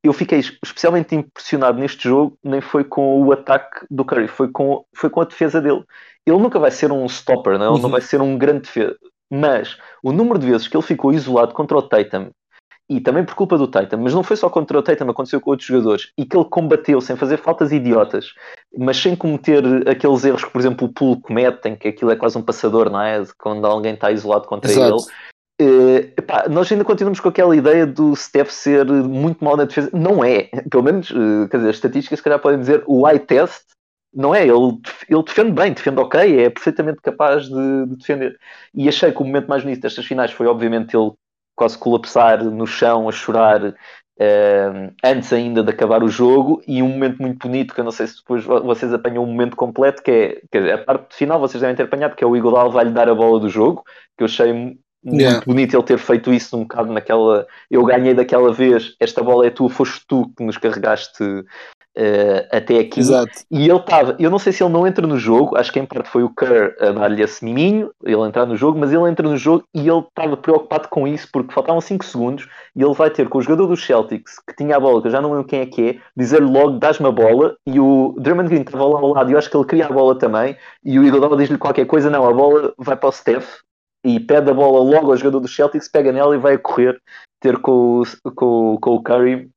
[0.03, 4.85] eu fiquei especialmente impressionado neste jogo, nem foi com o ataque do Curry, foi com,
[4.95, 5.83] foi com a defesa dele.
[6.25, 7.65] Ele nunca vai ser um stopper, não?
[7.65, 7.67] É?
[7.69, 7.81] ele uhum.
[7.81, 8.95] não vai ser um grande defesa
[9.31, 12.29] Mas o número de vezes que ele ficou isolado contra o Tatum,
[12.89, 15.51] e também por culpa do Tatum, mas não foi só contra o Tatum, aconteceu com
[15.51, 18.33] outros jogadores, e que ele combateu sem fazer faltas idiotas,
[18.77, 22.15] mas sem cometer aqueles erros que, por exemplo, o Poole comete, em que aquilo é
[22.15, 23.23] quase um passador, não é?
[23.37, 24.97] Quando alguém está isolado contra Exato.
[25.59, 26.13] ele.
[26.17, 29.89] Epá, nós ainda continuamos com aquela ideia do Steph ser muito mal na defesa.
[29.93, 30.49] Não é.
[30.69, 33.63] Pelo menos, eh, quer dizer, as estatísticas se calhar podem dizer o eye test
[34.15, 34.79] não é, ele,
[35.09, 38.39] ele defende bem, defende ok, é perfeitamente capaz de, de defender.
[38.73, 41.11] E achei que o momento mais bonito destas finais foi, obviamente, ele
[41.55, 43.73] quase colapsar no chão, a chorar,
[44.19, 47.91] eh, antes ainda de acabar o jogo, e um momento muito bonito, que eu não
[47.91, 51.39] sei se depois vo- vocês apanham o momento completo, que é, dizer, a parte final
[51.39, 53.83] vocês devem ter apanhado, que é o Iguodala vai-lhe dar a bola do jogo,
[54.17, 55.45] que eu achei mu- muito Yeah.
[55.45, 59.51] bonito ele ter feito isso um bocado naquela, eu ganhei daquela vez, esta bola é
[59.51, 61.23] tua, foste tu que nos carregaste
[61.97, 62.99] eh, até aqui.
[62.99, 63.31] Exato.
[63.49, 65.85] E ele estava, eu não sei se ele não entra no jogo, acho que em
[65.85, 69.27] parte foi o Kerr a dar-lhe esse miminho, ele entrar no jogo, mas ele entra
[69.27, 73.09] no jogo e ele estava preocupado com isso porque faltavam 5 segundos e ele vai
[73.09, 75.47] ter com o jogador dos Celtics, que tinha a bola, que eu já não lembro
[75.47, 78.99] quem é que é, dizer-lhe logo, dás-me a bola, e o Draymond Green estava lá
[78.99, 81.57] ao lado e eu acho que ele queria a bola também, e o Iguodala diz-lhe
[81.57, 83.59] qualquer coisa, não, a bola vai para o Steph,
[84.05, 87.01] e pede a bola logo ao jogador dos Celtics, pega nela e vai a correr
[87.39, 89.49] ter com o, com, com o Curry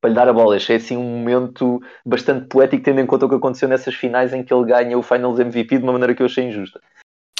[0.00, 0.56] para lhe dar a bola.
[0.56, 4.42] Achei assim um momento bastante poético, tendo em conta o que aconteceu nessas finais em
[4.42, 6.80] que ele ganha o Finals MVP de uma maneira que eu achei injusta.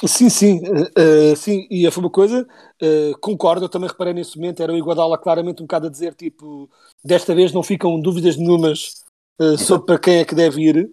[0.05, 0.61] Sim, sim,
[0.95, 2.47] eh, sim, e foi uma coisa,
[2.79, 6.13] eh, concordo, eu também reparei nesse momento, era o Iguodala claramente um bocado a dizer,
[6.13, 6.69] tipo,
[7.03, 9.03] desta vez não ficam dúvidas nenhumas
[9.41, 10.91] eh, sobre para quem é que deve ir,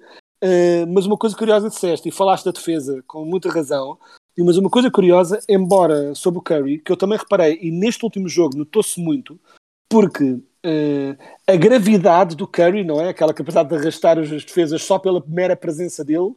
[0.89, 3.99] mas uma coisa curiosa disseste, e falaste da defesa com muita razão,
[4.39, 8.27] mas uma coisa curiosa, embora sobre o Curry, que eu também reparei, e neste último
[8.27, 9.39] jogo notou-se muito,
[9.87, 13.11] porque eh, a gravidade do Curry, não é?
[13.11, 16.35] Aquela capacidade de arrastar as defesas só pela mera presença dele,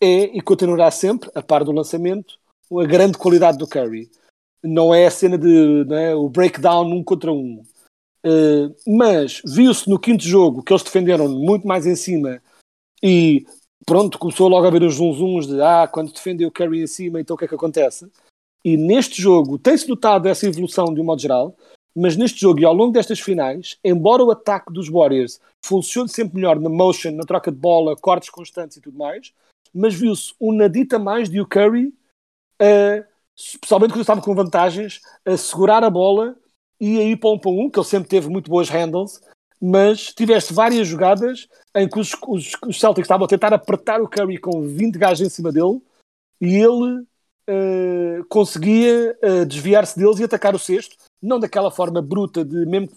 [0.00, 2.38] é e continuará sempre, a par do lançamento,
[2.72, 4.10] a grande qualidade do Curry.
[4.62, 7.62] Não é a cena de é, o breakdown um contra um.
[8.26, 12.42] Uh, mas viu-se no quinto jogo que eles defenderam muito mais em cima
[13.00, 13.46] e
[13.86, 17.20] pronto, começou logo a ver os zunzuns de ah, quando defendem o Curry em cima,
[17.20, 18.10] então o que é que acontece?
[18.64, 21.56] E neste jogo tem-se notado essa evolução de um modo geral,
[21.98, 26.36] mas neste jogo e ao longo destas finais, embora o ataque dos Warriors funcione sempre
[26.36, 29.32] melhor na motion, na troca de bola, cortes constantes e tudo mais,
[29.74, 33.04] mas viu-se um nadita mais de o Curry, uh,
[33.36, 36.36] especialmente quando estava com vantagens, a segurar a bola
[36.80, 39.20] e a ir para um para um, que ele sempre teve muito boas handles,
[39.60, 44.08] mas tiveste várias jogadas em que os, os, os Celtics estavam a tentar apertar o
[44.08, 45.82] Curry com 20 gajos em cima dele
[46.40, 52.44] e ele uh, conseguia uh, desviar-se deles e atacar o sexto, não daquela forma bruta
[52.44, 52.88] de mesmo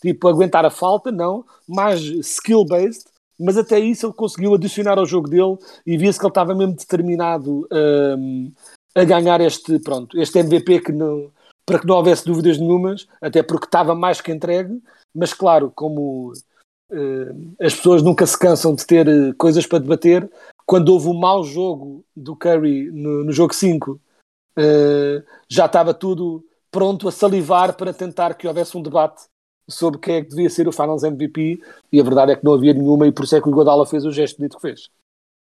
[0.00, 3.04] tipo aguentar a falta, não, mais skill-based,
[3.38, 6.74] mas até isso ele conseguiu adicionar ao jogo dele e via-se que ele estava mesmo
[6.74, 8.52] determinado um,
[8.94, 11.30] a ganhar este, pronto, este MVP que não,
[11.66, 14.80] para que não houvesse dúvidas nenhumas, até porque estava mais que entregue,
[15.14, 20.30] mas claro, como uh, as pessoas nunca se cansam de ter uh, coisas para debater,
[20.64, 26.44] quando houve um mau jogo do Curry no, no jogo 5, uh, já estava tudo
[26.70, 29.22] pronto a salivar para tentar que houvesse um debate
[29.68, 31.60] sobre quem é que devia ser o Finals MVP
[31.92, 33.86] e a verdade é que não havia nenhuma e por isso é que o Godala
[33.86, 34.88] fez o gesto bonito que fez.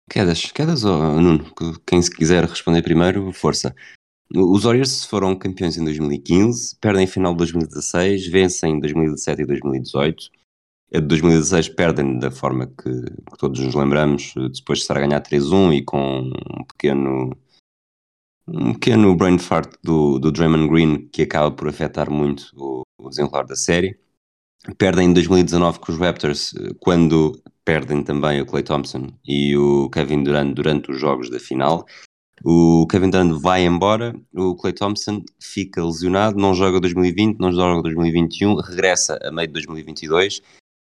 [0.09, 1.51] Quedas, quedas, oh, Nuno,
[1.85, 3.75] quem se quiser responder primeiro, força.
[4.33, 9.45] Os Warriors foram campeões em 2015, perdem em final de 2016, vencem em 2017 e
[9.45, 10.29] 2018.
[10.93, 15.01] A de 2016 perdem da forma que, que todos nos lembramos, depois de estar a
[15.01, 17.35] ganhar 3-1 e com um pequeno
[18.47, 23.09] um pequeno brain fart do, do Draymond Green que acaba por afetar muito o, o
[23.09, 23.97] desenrolar da série.
[24.77, 30.23] Perdem em 2019 com os Raptors, quando perdem também o Clay Thompson e o Kevin
[30.23, 31.85] Durant durante os jogos da final.
[32.43, 37.81] O Kevin Durant vai embora, o Clay Thompson fica lesionado, não joga 2020, não joga
[37.81, 40.41] 2021, regressa a meio de 2022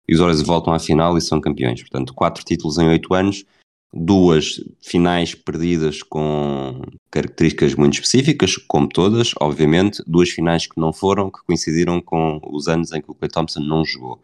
[0.09, 1.81] e os Warriors voltam à final e são campeões.
[1.81, 3.45] Portanto, quatro títulos em oito anos,
[3.93, 6.81] duas finais perdidas com
[7.11, 12.69] características muito específicas, como todas, obviamente, duas finais que não foram, que coincidiram com os
[12.69, 14.23] anos em que o Clay Thompson não jogou.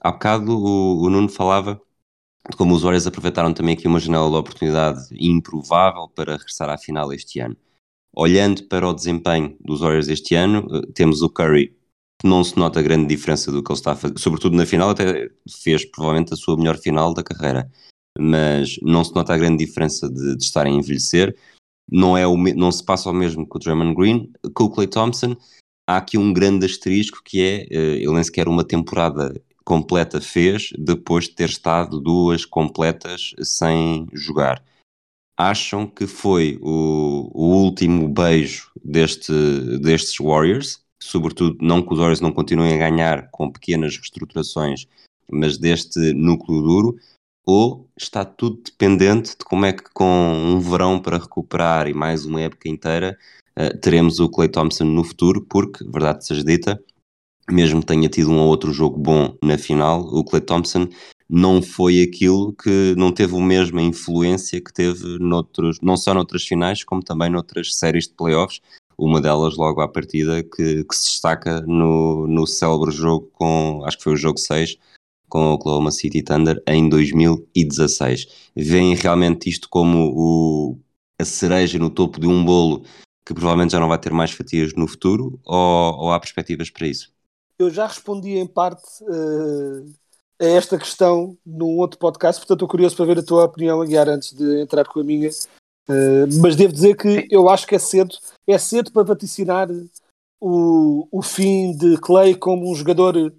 [0.00, 1.80] Há bocado o, o Nuno falava
[2.50, 6.78] de como os Warriors aproveitaram também aqui uma janela de oportunidade improvável para regressar à
[6.78, 7.56] final este ano.
[8.12, 11.76] Olhando para o desempenho dos Warriors este ano, temos o Curry,
[12.20, 14.90] que não se nota grande diferença do que ele está a fazer, sobretudo na final,
[14.90, 15.30] até
[15.62, 17.70] fez provavelmente a sua melhor final da carreira
[18.18, 21.36] mas não se nota a grande diferença de, de a envelhecer.
[21.90, 24.32] Não, é o, não se passa o mesmo com o Draymond Green.
[24.54, 25.36] Com o Clay Thompson,
[25.86, 31.24] há aqui um grande asterisco que é, ele nem sequer uma temporada completa fez, depois
[31.24, 34.64] de ter estado duas completas sem jogar.
[35.36, 39.32] Acham que foi o, o último beijo deste,
[39.78, 44.86] destes Warriors, sobretudo não que os Warriors não continuem a ganhar com pequenas reestruturações,
[45.30, 46.96] mas deste núcleo duro,
[47.48, 52.26] ou está tudo dependente de como é que com um verão para recuperar e mais
[52.26, 53.16] uma época inteira
[53.58, 56.78] uh, teremos o Clay Thompson no futuro, porque, verdade seja dita,
[57.50, 60.88] mesmo que tenha tido um ou outro jogo bom na final, o Clay Thompson
[61.26, 66.44] não foi aquilo que não teve a mesma influência que teve noutros, não só noutras
[66.44, 68.60] finais, como também noutras séries de playoffs.
[68.98, 73.96] Uma delas logo à partida que, que se destaca no, no célebre jogo com, acho
[73.96, 74.76] que foi o jogo 6,
[75.28, 78.50] com o Oklahoma City Thunder em 2016.
[78.56, 80.78] Vêem realmente isto como o,
[81.20, 82.84] a cereja no topo de um bolo
[83.24, 86.86] que provavelmente já não vai ter mais fatias no futuro ou, ou há perspectivas para
[86.86, 87.12] isso?
[87.58, 89.92] Eu já respondi em parte uh,
[90.40, 94.08] a esta questão num outro podcast, portanto estou curioso para ver a tua opinião, Aguiar,
[94.08, 95.28] antes de entrar com a minha.
[95.88, 98.14] Uh, mas devo dizer que eu acho que é cedo,
[98.46, 99.68] é cedo para vaticinar
[100.40, 103.32] o, o fim de Clay como um jogador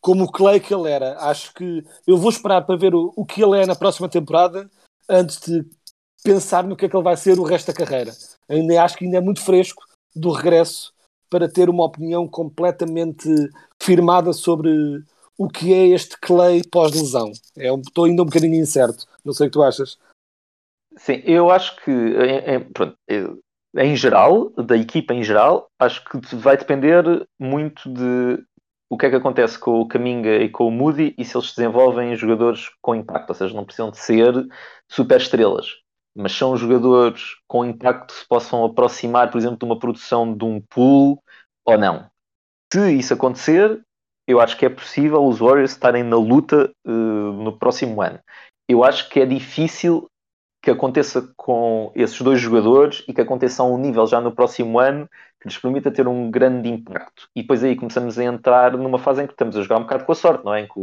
[0.00, 1.18] como o Clay que ele era.
[1.18, 4.70] Acho que eu vou esperar para ver o, o que ele é na próxima temporada
[5.08, 5.64] antes de
[6.22, 8.12] pensar no que é que ele vai ser o resto da carreira.
[8.48, 9.82] Ainda acho que ainda é muito fresco
[10.14, 10.92] do regresso
[11.28, 13.28] para ter uma opinião completamente
[13.80, 14.70] firmada sobre
[15.38, 17.32] o que é este Clay pós-lesão.
[17.56, 19.06] É, estou ainda um bocadinho incerto.
[19.24, 19.96] Não sei o que tu achas.
[20.96, 23.38] Sim, eu acho que em, em,
[23.76, 28.44] em geral, da equipa em geral, acho que vai depender muito de
[28.90, 31.54] o que é que acontece com o Caminga e com o Moody e se eles
[31.54, 34.48] desenvolvem jogadores com impacto, ou seja, não precisam de ser
[34.90, 35.76] super estrelas,
[36.14, 40.44] mas são jogadores com impacto que se possam aproximar, por exemplo, de uma produção de
[40.44, 41.22] um pool
[41.64, 42.10] ou não.
[42.72, 43.80] Se isso acontecer,
[44.26, 48.18] eu acho que é possível os Warriors estarem na luta uh, no próximo ano.
[48.68, 50.08] Eu acho que é difícil
[50.62, 54.78] que aconteça com esses dois jogadores e que aconteça a um nível já no próximo
[54.78, 55.08] ano
[55.40, 57.28] que lhes permita ter um grande impacto.
[57.34, 60.04] E depois aí começamos a entrar numa fase em que estamos a jogar um bocado
[60.04, 60.60] com a sorte, não é?
[60.60, 60.78] Em que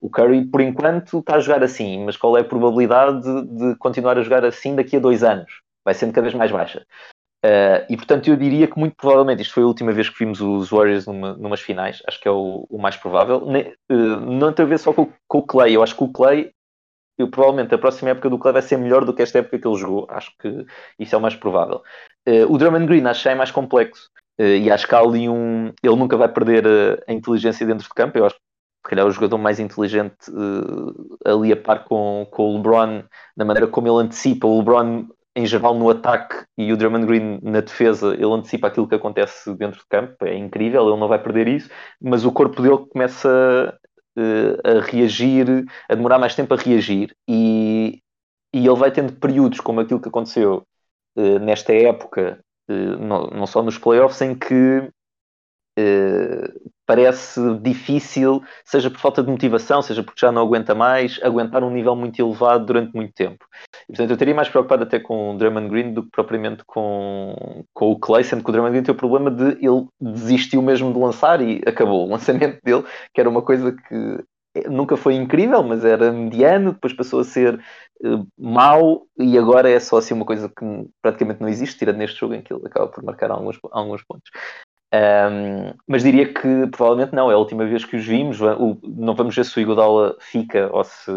[0.00, 3.76] o, Curry, por enquanto, está a jogar assim, mas qual é a probabilidade de, de
[3.76, 5.62] continuar a jogar assim daqui a dois anos?
[5.82, 6.84] Vai sendo cada vez mais baixa.
[7.44, 10.40] Uh, e portanto eu diria que muito provavelmente isto foi a última vez que vimos
[10.40, 13.46] os Warriors numa, numas finais, acho que é o, o mais provável.
[13.46, 16.08] Ne, uh, não tem a ver só com, com, o Clay, eu acho que o
[16.08, 16.50] Clay,
[17.18, 19.66] eu, provavelmente a próxima época do Clay vai ser melhor do que esta época que
[19.66, 20.66] ele jogou, acho que
[20.98, 21.82] isso é o mais provável.
[22.28, 25.72] Uh, o Drummond Green que é mais complexo e acho que há ali um.
[25.82, 28.40] Ele nunca vai perder a, inteligência dentro de campo, eu acho que
[28.84, 30.14] se calhar o jogador mais inteligente
[31.24, 33.02] ali a par com, com o LeBron,
[33.34, 34.46] na maneira como ele antecipa.
[34.46, 35.06] O LeBron
[35.36, 39.54] em geral no ataque e o Drummond Green na defesa, ele antecipa aquilo que acontece
[39.54, 41.68] dentro de campo, é incrível, ele não vai perder isso,
[42.00, 43.85] mas o corpo dele começa uh,
[44.64, 48.00] a reagir, a demorar mais tempo a reagir e,
[48.54, 50.66] e ele vai tendo períodos como aquilo que aconteceu
[51.16, 52.40] uh, nesta época,
[52.70, 54.90] uh, não, não, só nos playoffs, em que
[56.86, 61.70] parece difícil, seja por falta de motivação, seja porque já não aguenta mais, aguentar um
[61.70, 63.44] nível muito elevado durante muito tempo.
[63.84, 67.64] E, portanto, eu estaria mais preocupado até com o Drummond Green do que propriamente com,
[67.74, 70.92] com o Clay, sendo que o Drummond Green tem o problema de ele desistiu mesmo
[70.92, 72.06] de lançar e acabou.
[72.06, 74.24] O lançamento dele, que era uma coisa que
[74.70, 77.60] nunca foi incrível, mas era mediano, depois passou a ser
[78.02, 80.64] uh, mau e agora é só assim uma coisa que
[81.02, 84.30] praticamente não existe, tirando neste jogo em que ele acaba por marcar alguns, alguns pontos.
[84.96, 88.38] Um, mas diria que provavelmente não, é a última vez que os vimos.
[88.82, 91.10] Não vamos ver se o Iguodala fica ou se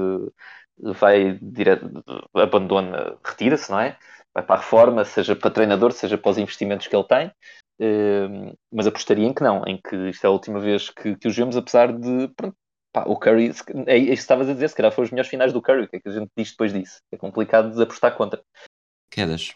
[0.77, 2.03] vai direto,
[2.33, 3.97] abandona, retira-se, não é?
[4.33, 7.31] Vai para a reforma, seja para treinador, seja para os investimentos que ele tem.
[7.81, 11.27] Um, mas apostaria em que não, em que isto é a última vez que, que
[11.27, 12.55] os vemos, apesar de pronto,
[12.91, 13.51] pá, o Curry,
[13.87, 15.83] é, é isso que estavas a dizer, se calhar foram os melhores finais do Curry,
[15.83, 16.99] o que é que a gente diz depois disso?
[17.11, 18.41] É complicado de apostar contra.
[19.09, 19.55] Quedas,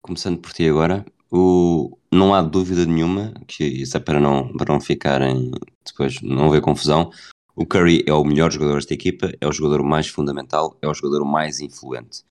[0.00, 4.72] começando por ti agora, o, não há dúvida nenhuma que isso é para não, para
[4.72, 5.50] não ficarem
[5.86, 7.10] depois, não haver confusão.
[7.54, 10.94] O Curry é o melhor jogador desta equipa, é o jogador mais fundamental, é o
[10.94, 12.22] jogador mais influente.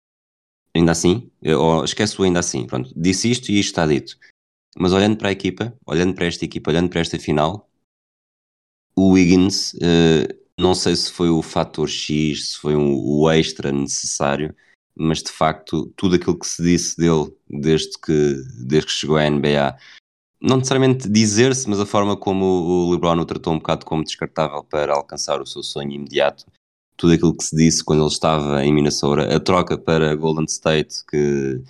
[0.73, 4.17] Ainda assim, eu, esqueço ainda assim, pronto, disse isto e isto está dito.
[4.77, 7.69] Mas olhando para a equipa, olhando para esta equipa, olhando para esta final,
[8.95, 13.71] o Wiggins, uh, não sei se foi o fator X, se foi um, o extra
[13.71, 14.55] necessário,
[14.97, 18.35] mas de facto tudo aquilo que se disse dele desde que,
[18.65, 19.77] desde que chegou à NBA,
[20.41, 24.63] não necessariamente dizer-se, mas a forma como o LeBron o tratou um bocado como descartável
[24.63, 26.45] para alcançar o seu sonho imediato,
[26.95, 31.05] tudo aquilo que se disse quando ele estava em Minnesota, a troca para Golden State,
[31.09, 31.61] que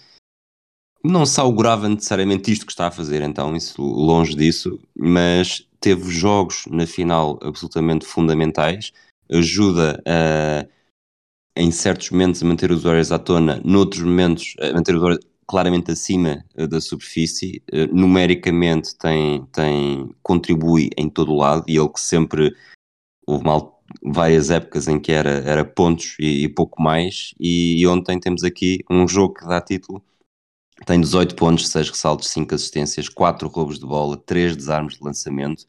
[1.03, 6.09] não se augurava necessariamente isto que está a fazer, então, isso longe disso, mas teve
[6.11, 8.91] jogos na final absolutamente fundamentais,
[9.29, 10.65] ajuda a
[11.57, 15.25] em certos momentos a manter os Warriors à tona, noutros momentos a manter os Warriors
[15.47, 21.77] claramente acima uh, da superfície, uh, numericamente tem, tem, contribui em todo o lado, e
[21.77, 22.55] ele que sempre
[23.25, 27.87] houve mal, várias épocas em que era, era pontos e, e pouco mais, e, e,
[27.87, 30.03] ontem temos aqui um jogo que dá título,
[30.85, 35.65] tem 18 pontos, 6 ressaltos, 5 assistências, 4 roubos de bola, 3 desarmes de lançamento,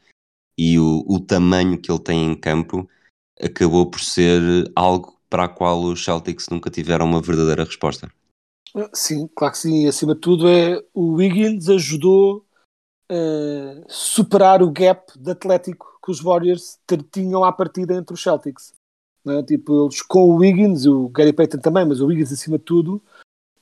[0.58, 2.86] e o, o tamanho que ele tem em campo
[3.40, 4.42] acabou por ser
[4.74, 8.10] algo para a qual os Celtics nunca tiveram uma verdadeira resposta.
[8.92, 9.84] Sim, claro que sim.
[9.84, 12.44] E acima de tudo, é, o Wiggins ajudou
[13.10, 16.78] a superar o gap de atlético que os Warriors
[17.10, 18.72] tinham à partida entre os Celtics.
[19.26, 19.42] É?
[19.42, 23.02] Tipo, eles com o Wiggins, o Gary Payton também, mas o Wiggins acima de tudo,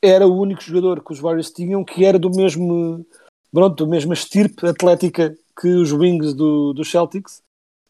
[0.02, 3.04] era o único jogador que os Warriors tinham que era do mesmo,
[3.52, 7.42] pronto, do mesmo estirpe atlética que os Wings do, do Celtics.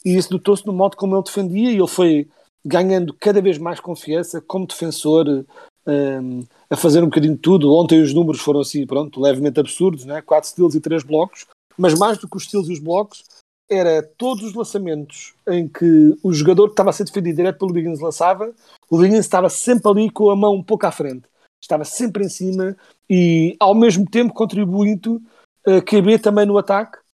[0.04, 2.28] E isso notou-se no modo como ele defendia e ele foi
[2.66, 5.44] ganhando cada vez mais confiança como defensor,
[5.86, 7.72] um, a fazer um bocadinho de tudo.
[7.72, 10.20] Ontem os números foram assim, pronto, levemente absurdos, né?
[10.20, 11.46] 4 steals e 3 blocos,
[11.78, 13.24] mas mais do que os steals e os blocos,
[13.70, 17.72] era todos os lançamentos em que o jogador que estava a ser defendido direto pelo
[17.72, 18.52] Wiggins lançava,
[18.90, 21.24] o Wiggins estava sempre ali com a mão um pouco à frente,
[21.62, 22.76] estava sempre em cima
[23.10, 25.20] e ao mesmo tempo contribuindo
[25.66, 27.05] a caber também no ataque uh,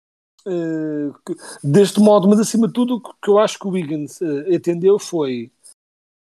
[1.63, 4.99] deste modo, mas acima de tudo o que eu acho que o Wiggins uh, entendeu
[4.99, 5.51] foi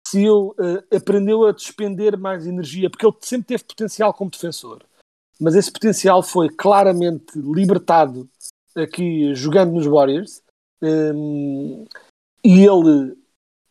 [0.07, 4.83] se ele uh, aprendeu a despender mais energia, porque ele sempre teve potencial como defensor,
[5.39, 8.29] mas esse potencial foi claramente libertado
[8.75, 10.41] aqui jogando nos Warriors
[10.81, 11.85] um,
[12.43, 13.17] e ele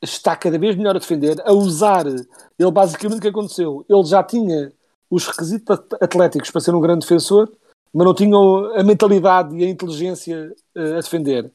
[0.02, 2.06] está cada vez melhor a defender, a usar.
[2.06, 3.84] Ele basicamente o que aconteceu?
[3.88, 4.72] Ele já tinha
[5.10, 7.50] os requisitos atléticos para ser um grande defensor,
[7.92, 11.50] mas não tinham a mentalidade e a inteligência uh, a defender.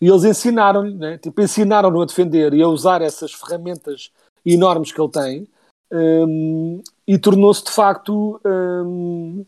[0.00, 1.18] E eles ensinaram-lhe, né?
[1.18, 4.10] tipo, ensinaram-no a defender e a usar essas ferramentas
[4.44, 5.48] enormes que ele tem,
[5.92, 9.44] um, e tornou-se de facto um,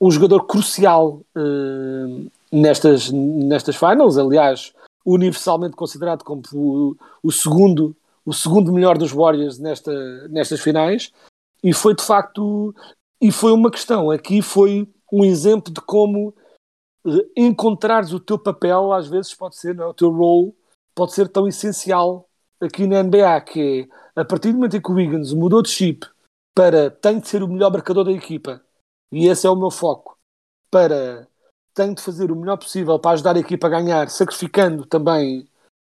[0.00, 4.18] um jogador crucial um, nestas, nestas finals.
[4.18, 4.74] Aliás,
[5.04, 11.12] universalmente considerado como o, o, segundo, o segundo melhor dos Warriors nesta, nestas finais,
[11.62, 12.74] e foi de facto.
[13.18, 14.10] E foi uma questão.
[14.10, 16.34] Aqui foi um exemplo de como
[17.04, 19.88] uh, encontrares o teu papel, às vezes pode ser, não é?
[19.88, 20.54] o teu role,
[20.94, 22.28] pode ser tão essencial
[22.60, 25.68] aqui na NBA, que é, a partir do momento em que o Wiggins mudou de
[25.68, 26.06] chip
[26.54, 28.62] para tem de ser o melhor marcador da equipa,
[29.12, 30.18] e esse é o meu foco,
[30.70, 31.28] para
[31.74, 35.46] tem de fazer o melhor possível para ajudar a equipa a ganhar, sacrificando também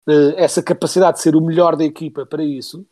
[0.09, 2.87] uh, essa capacidade de ser o melhor da equipa para isso,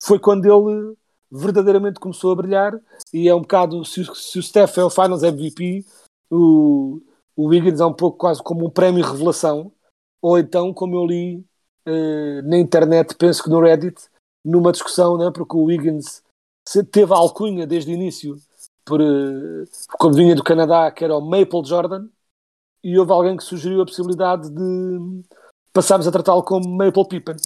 [0.00, 0.96] foi quando ele
[1.30, 2.78] verdadeiramente começou a brilhar
[3.12, 5.84] e é um bocado, se, se o Steph é o Finals MVP,
[6.30, 7.00] o,
[7.36, 9.72] o Wiggins é um pouco quase como um prémio revelação,
[10.20, 11.44] ou então, como eu li
[11.86, 14.08] uh, na internet, penso que no Reddit,
[14.44, 16.22] numa discussão, né, porque o Wiggins
[16.90, 18.36] teve a alcunha desde o início,
[18.84, 19.64] por, uh,
[19.98, 22.08] como vinha do Canadá, que era o Maple Jordan,
[22.82, 25.24] e houve alguém que sugeriu a possibilidade de
[25.72, 27.36] passarmos a tratá-lo como Maple Pippen.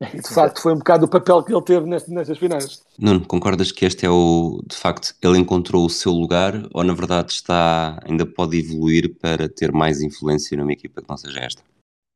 [0.00, 2.82] E de facto foi um bocado o papel que ele teve nestas finais.
[2.98, 6.92] Nuno, concordas que este é o, de facto, ele encontrou o seu lugar ou na
[6.92, 11.62] verdade está, ainda pode evoluir para ter mais influência numa equipa que não seja esta?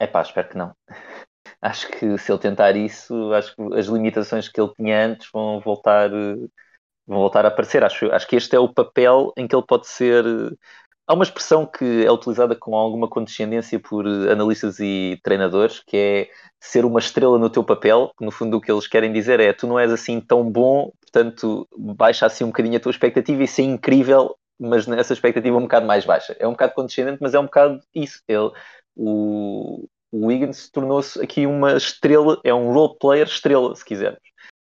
[0.00, 0.72] É pá, espero que não.
[1.62, 5.58] Acho que se ele tentar isso, acho que as limitações que ele tinha antes vão
[5.60, 7.82] voltar, vão voltar a aparecer.
[7.82, 10.24] Acho, acho que este é o papel em que ele pode ser
[11.08, 16.30] Há uma expressão que é utilizada com alguma condescendência por analistas e treinadores, que é
[16.60, 19.54] ser uma estrela no teu papel, que no fundo o que eles querem dizer é
[19.54, 23.48] tu não és assim tão bom, portanto baixa assim um bocadinho a tua expectativa e
[23.48, 26.36] ser incrível, mas nessa expectativa um bocado mais baixa.
[26.38, 28.22] É um bocado condescendente, mas é um bocado isso.
[28.28, 28.50] Ele,
[28.94, 34.20] o, o Wiggins tornou-se aqui uma estrela, é um role player estrela, se quisermos.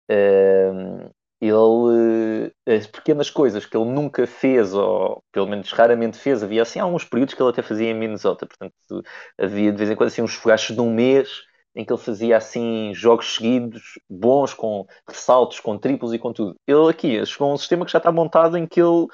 [0.07, 1.09] Um,
[1.41, 6.79] ele as pequenas coisas que ele nunca fez ou pelo menos raramente fez havia assim
[6.79, 8.45] alguns períodos que ele até fazia em Minnesota.
[8.45, 9.03] Portanto
[9.37, 11.29] havia de vez em quando assim uns fogachos de um mês
[11.75, 16.55] em que ele fazia assim jogos seguidos bons com ressaltos com triplos e com tudo.
[16.67, 19.07] Ele aqui chegou a um sistema que já está montado em que ele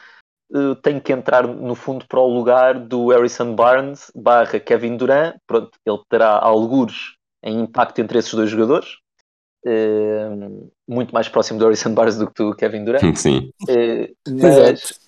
[0.53, 5.35] uh, tem que entrar no fundo para o lugar do Harrison Barnes barra Kevin Durant.
[5.45, 8.97] Pronto ele terá algures em impacto entre esses dois jogadores
[9.65, 13.15] uh, muito mais próximo do Harrison Barnes do que do Kevin Durant.
[13.15, 13.51] Sim.
[13.63, 14.99] Uh, mas,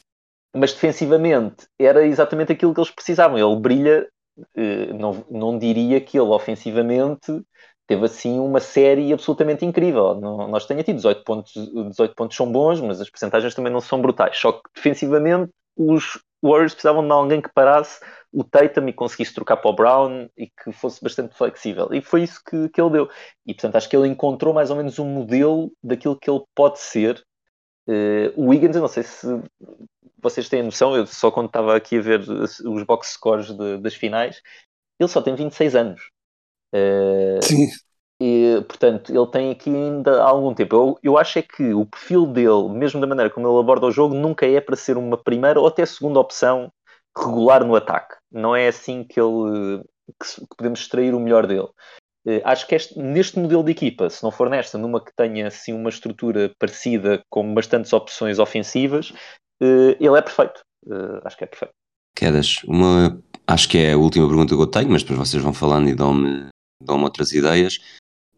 [0.56, 3.38] mas, defensivamente era exatamente aquilo que eles precisavam.
[3.38, 7.42] Ele brilha, uh, não, não diria que ele ofensivamente
[7.88, 10.20] teve assim uma série absolutamente incrível.
[10.20, 13.80] Não, nós tenha tido 18 pontos, 18 pontos são bons, mas as percentagens também não
[13.80, 14.38] são brutais.
[14.38, 18.00] Só que defensivamente os Warriors precisavam de alguém que parasse
[18.32, 21.90] o Tatum e conseguisse trocar para o Brown e que fosse bastante flexível.
[21.92, 23.10] E foi isso que, que ele deu.
[23.46, 26.80] E portanto acho que ele encontrou mais ou menos um modelo daquilo que ele pode
[26.80, 27.24] ser.
[27.88, 29.26] Uh, o Wiggins, eu não sei se
[30.18, 33.94] vocês têm noção, eu só quando estava aqui a ver os box scores de, das
[33.94, 34.42] finais,
[35.00, 36.02] ele só tem 26 anos.
[36.74, 37.68] Uh, Sim.
[38.20, 40.76] E, portanto, ele tem aqui ainda algum tempo.
[40.76, 43.92] Eu, eu acho é que o perfil dele, mesmo da maneira como ele aborda o
[43.92, 46.72] jogo, nunca é para ser uma primeira ou até segunda opção
[47.16, 48.16] regular no ataque.
[48.32, 51.68] Não é assim que ele que, podemos extrair o melhor dele.
[52.26, 55.48] Uh, acho que este, neste modelo de equipa, se não for nesta, numa que tenha
[55.48, 59.12] assim uma estrutura parecida com bastantes opções ofensivas,
[59.62, 60.62] uh, ele é perfeito.
[60.86, 61.74] Uh, acho que é perfeito.
[62.16, 65.54] Quedas, uma acho que é a última pergunta que eu tenho, mas depois vocês vão
[65.54, 66.50] falando e dão-me
[66.84, 67.80] dão outras ideias.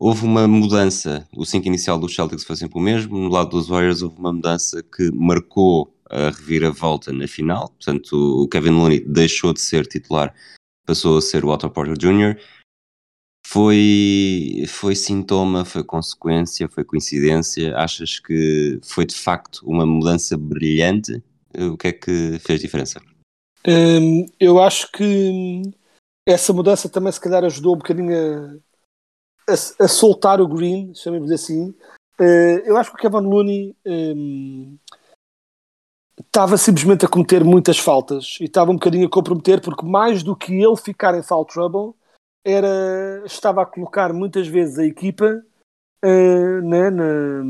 [0.02, 3.68] Houve uma mudança, o 5 inicial do Celtics foi sempre o mesmo, no lado dos
[3.68, 9.52] Warriors houve uma mudança que marcou a reviravolta na final, portanto o Kevin Looney deixou
[9.54, 10.34] de ser titular,
[10.86, 12.40] passou a ser o Otto Porter Jr.,
[13.46, 17.76] foi, foi sintoma, foi consequência, foi coincidência?
[17.76, 21.24] Achas que foi de facto uma mudança brilhante?
[21.58, 23.02] O que é que fez diferença?
[23.68, 25.64] Hum, eu acho que
[26.28, 28.56] essa mudança também se calhar ajudou um bocadinho a,
[29.50, 31.74] a, a soltar o Green, chamemos assim.
[32.20, 34.78] Uh, eu acho que o Kevin Looney um,
[36.20, 40.36] estava simplesmente a cometer muitas faltas e estava um bocadinho a comprometer porque mais do
[40.36, 41.94] que ele ficar em foul trouble
[42.46, 45.42] era estava a colocar muitas vezes a equipa
[46.04, 47.44] uh, né, na,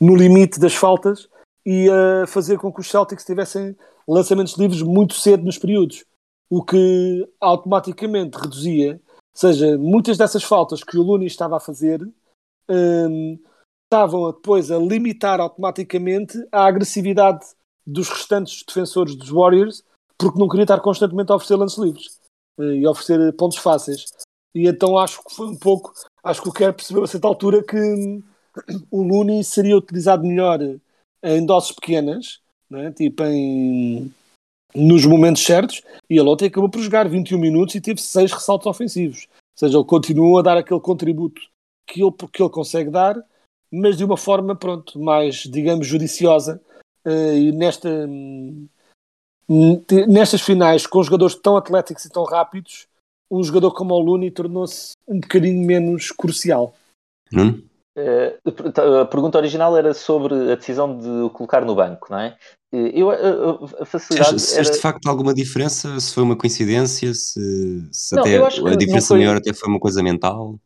[0.00, 1.28] no limite das faltas
[1.64, 3.76] e a fazer com que os Celtics tivessem
[4.08, 6.04] lançamentos livres muito cedo nos períodos,
[6.48, 8.98] o que automaticamente reduzia,
[9.38, 12.02] seja, muitas dessas faltas que o Looney estava a fazer
[12.68, 13.38] um,
[13.84, 17.46] estavam depois a limitar automaticamente a agressividade
[17.86, 19.82] dos restantes defensores dos Warriors,
[20.18, 22.20] porque não queria estar constantemente a oferecer lances livres
[22.58, 24.04] uh, e oferecer pontos fáceis.
[24.54, 27.62] E então acho que foi um pouco, acho que o Kerr percebeu a certa altura
[27.62, 28.22] que hum,
[28.90, 30.58] o Looney seria utilizado melhor
[31.22, 32.92] em doses pequenas né?
[32.92, 34.12] tipo em,
[34.74, 38.66] nos momentos certos, e ele ontem acabou por jogar 21 minutos e teve 6 ressaltos
[38.66, 39.26] ofensivos.
[39.30, 41.40] Ou seja, ele continua a dar aquele contributo
[41.86, 43.16] que ele, que ele consegue dar,
[43.70, 46.60] mas de uma forma, pronto, mais, digamos, judiciosa.
[47.04, 48.68] Uh, e nesta, hum,
[50.08, 52.86] nestas finais, com jogadores tão atléticos e tão rápidos,
[53.30, 56.74] um jogador como o Looney tornou-se um bocadinho menos crucial.
[57.96, 58.38] Eh,
[59.02, 62.38] a pergunta original era sobre a decisão de o colocar no banco, não é?
[62.72, 64.40] Eh, eu, a, facilidade.
[64.40, 64.70] Se, era...
[64.70, 69.18] de facto alguma diferença, se foi uma coincidência, se, se não, até a diferença foi...
[69.18, 70.58] maior até foi uma coisa mental.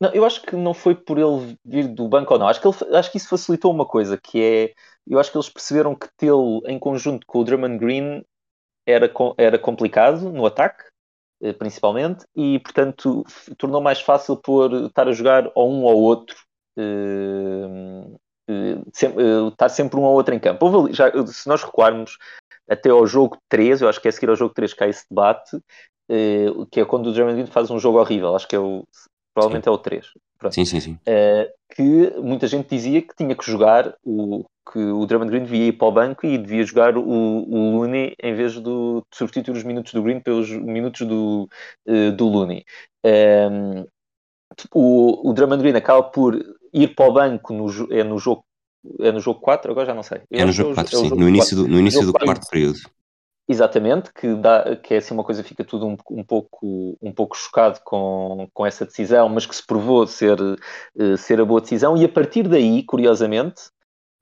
[0.00, 2.48] Não, eu acho que não foi por ele vir do banco ou não.
[2.48, 4.74] Acho que, ele, acho que isso facilitou uma coisa, que é.
[5.06, 8.24] Eu acho que eles perceberam que tê-lo em conjunto com o Drummond Green
[8.86, 10.84] era, era complicado no ataque,
[11.42, 13.24] eh, principalmente, e portanto
[13.58, 16.36] tornou mais fácil por estar a jogar ou um ou outro,
[18.52, 20.66] uh, estar sempre um ou outro em campo.
[20.66, 22.18] Houve, já, se nós recuarmos
[22.68, 24.88] até ao jogo 3, eu acho que é a seguir ao jogo 3 que há
[24.88, 28.58] esse debate, uh, que é quando o German faz um jogo horrível, acho que é
[28.58, 28.84] o,
[29.34, 29.70] provavelmente sim.
[29.70, 30.06] é o 3.
[30.38, 30.54] Pronto.
[30.54, 30.98] Sim, sim, sim.
[31.72, 35.72] que muita gente dizia que tinha que jogar o, que o Drummond Green devia ir
[35.74, 39.62] para o banco e devia jogar o, o Looney em vez do, de substituir os
[39.62, 41.48] minutos do Green pelos minutos do,
[42.16, 42.64] do Looney.
[43.04, 43.84] Ehm,
[44.74, 46.36] o, o Drummond Green acaba por
[46.72, 48.44] ir para o banco no, é no jogo
[48.98, 50.22] é no jogo 4, agora já não sei.
[50.30, 52.80] é no jogo 4, é sim, no início do, no início do quarto período.
[53.48, 57.36] Exatamente, que, dá, que é assim uma coisa fica tudo um, um, pouco, um pouco
[57.36, 61.96] chocado com, com essa decisão, mas que se provou ser, uh, ser a boa decisão,
[61.96, 63.62] e a partir daí, curiosamente,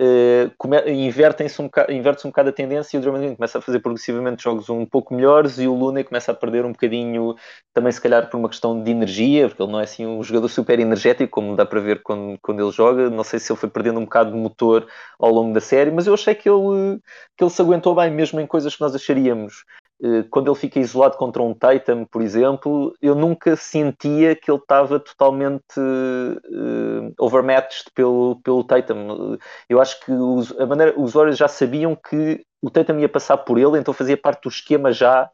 [0.00, 4.42] uh, invertem-se um inverte-se um bocado a tendência e o Drummond começa a fazer progressivamente
[4.42, 7.36] jogos um pouco melhores e o Luna começa a perder um bocadinho,
[7.74, 10.48] também se calhar por uma questão de energia, porque ele não é assim um jogador
[10.48, 13.10] super energético, como dá para ver quando, quando ele joga.
[13.10, 14.86] Não sei se ele foi perdendo um bocado de motor
[15.18, 16.98] ao longo da série, mas eu achei que ele,
[17.36, 19.64] que ele se aguentou bem, mesmo em coisas que nós acharíamos
[20.30, 24.98] quando ele fica isolado contra um Titan, por exemplo, eu nunca sentia que ele estava
[24.98, 29.36] totalmente uh, overmatched pelo, pelo Tatum.
[29.68, 33.36] Eu acho que os, a maneira, os Warriors já sabiam que o Tatum ia passar
[33.38, 35.30] por ele, então fazia parte do esquema já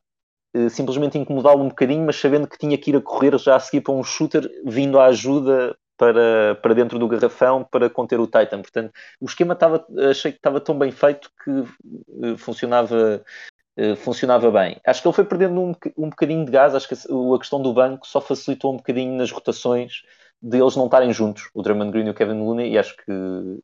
[0.57, 3.61] uh, simplesmente incomodá-lo um bocadinho, mas sabendo que tinha que ir a correr já a
[3.61, 8.27] seguir para um shooter, vindo à ajuda para, para dentro do garrafão para conter o
[8.27, 8.61] Titan.
[8.63, 13.21] Portanto, o esquema estava, achei que estava tão bem feito que funcionava eh,
[13.99, 14.81] funcionava bem.
[14.87, 17.73] Acho que ele foi perdendo um, um bocadinho de gás, acho que a, questão do
[17.73, 20.03] banco só facilitou um bocadinho nas rotações
[20.41, 23.13] de eles não estarem juntos, o Draymond Green e o Kevin Looney, e acho que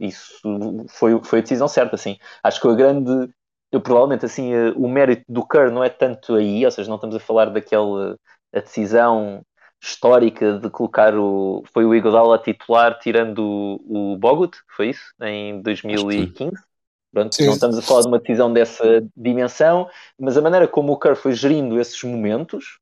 [0.01, 0.41] isso
[0.89, 2.19] foi, foi a decisão certa, assim.
[2.43, 3.31] Acho que a grande,
[3.71, 6.97] eu provavelmente, assim, eh, o mérito do Kerr não é tanto aí, ou seja, não
[6.97, 8.17] estamos a falar daquela
[8.55, 9.43] a decisão
[9.81, 11.63] histórica de colocar o.
[11.73, 15.13] Foi o Iguodala titular, tirando o, o Bogut, foi isso?
[15.21, 16.53] Em 2015.
[17.13, 17.47] Pronto, Sim.
[17.47, 19.89] não estamos a falar de uma decisão dessa dimensão,
[20.19, 22.79] mas a maneira como o Kerr foi gerindo esses momentos,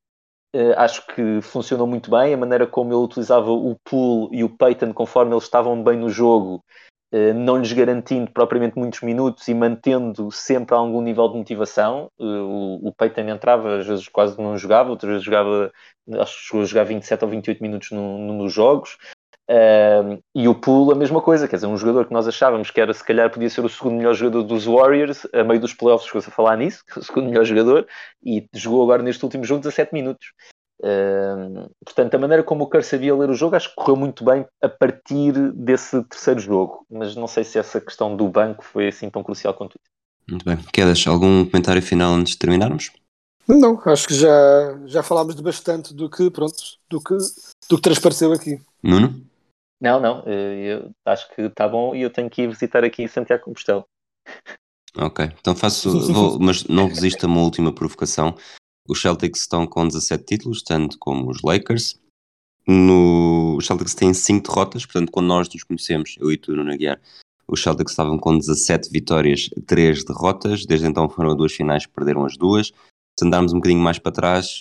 [0.55, 2.33] eh, acho que funcionou muito bem.
[2.33, 6.09] A maneira como ele utilizava o Poole e o Peyton conforme eles estavam bem no
[6.09, 6.63] jogo,
[7.13, 12.09] eh, não lhes garantindo propriamente muitos minutos e mantendo sempre algum nível de motivação.
[12.21, 15.73] Eh, o, o Peyton entrava, às vezes quase não jogava, outras vezes jogava,
[16.21, 18.97] acho que chegou a jogar 27 ou 28 minutos no- no- nos jogos.
[19.51, 22.81] Um, e o Poole a mesma coisa, quer dizer, um jogador que nós achávamos que
[22.81, 26.07] era se calhar podia ser o segundo melhor jogador dos Warriors, a meio dos playoffs
[26.07, 27.87] chegou-se a falar nisso, o segundo melhor jogador,
[28.25, 30.33] e jogou agora neste último jogo 17 minutos.
[30.83, 34.25] Um, portanto, a maneira como o Kerr sabia ler o jogo acho que correu muito
[34.25, 38.87] bem a partir desse terceiro jogo, mas não sei se essa questão do banco foi
[38.89, 39.91] assim tão crucial quanto isso.
[40.31, 40.57] Muito bem.
[40.73, 42.93] Quedas, algum comentário final antes de terminarmos?
[43.49, 46.55] Não, acho que já, já falámos de bastante do que, pronto,
[46.89, 47.17] do que,
[47.69, 48.61] do que transpareceu aqui.
[48.81, 49.29] Nuno?
[49.81, 53.09] Não, não, eh, eu acho que está bom e eu tenho que ir visitar aqui
[53.09, 53.85] Santiago Compostela.
[54.97, 58.35] Ok, então faço, vou- mas não resisto a uma última provocação.
[58.89, 61.99] Os Celtics estão com 17 títulos, tanto como os Lakers.
[62.67, 66.73] No, os Celtics têm 5 derrotas, portanto, quando nós nos conhecemos, eu e tu, Nuno
[66.73, 67.01] Aguiar,
[67.49, 70.67] os Celtics estavam com 17 vitórias, 3 derrotas.
[70.67, 72.73] Desde então foram a duas finais perderam as duas.
[73.19, 74.61] Se andarmos um bocadinho mais para trás,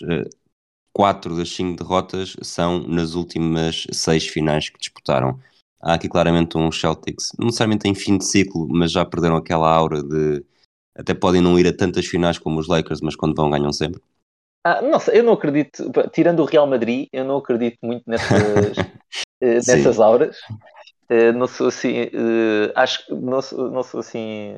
[0.93, 5.39] 4 das 5 derrotas são nas últimas 6 finais que disputaram.
[5.81, 9.69] Há aqui claramente um Celtics, não necessariamente em fim de ciclo, mas já perderam aquela
[9.69, 10.43] aura de
[10.99, 14.01] até podem não ir a tantas finais como os Lakers, mas quando vão ganham sempre.
[14.65, 18.77] Ah, não sei, eu não acredito, tirando o Real Madrid, eu não acredito muito nessas,
[19.41, 20.37] eh, nessas auras.
[21.07, 24.53] Eh, não sou assim, eh, acho que não sou, não sou assim.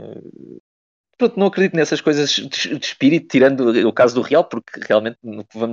[1.22, 5.20] Pronto, não acredito nessas coisas de, espírito, tirando o caso do Real, porque realmente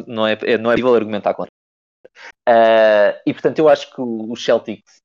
[0.06, 1.50] não é, é, não é possível argumentar contra.
[2.46, 5.00] Ah, e portanto, eu acho que os Celtics,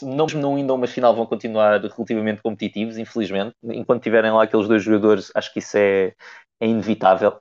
[0.00, 3.52] não, não indo a uma final, vão continuar relativamente competitivos, infelizmente.
[3.64, 6.14] Enquanto tiverem lá aqueles dois jogadores, acho que isso é,
[6.60, 7.40] é inevitável.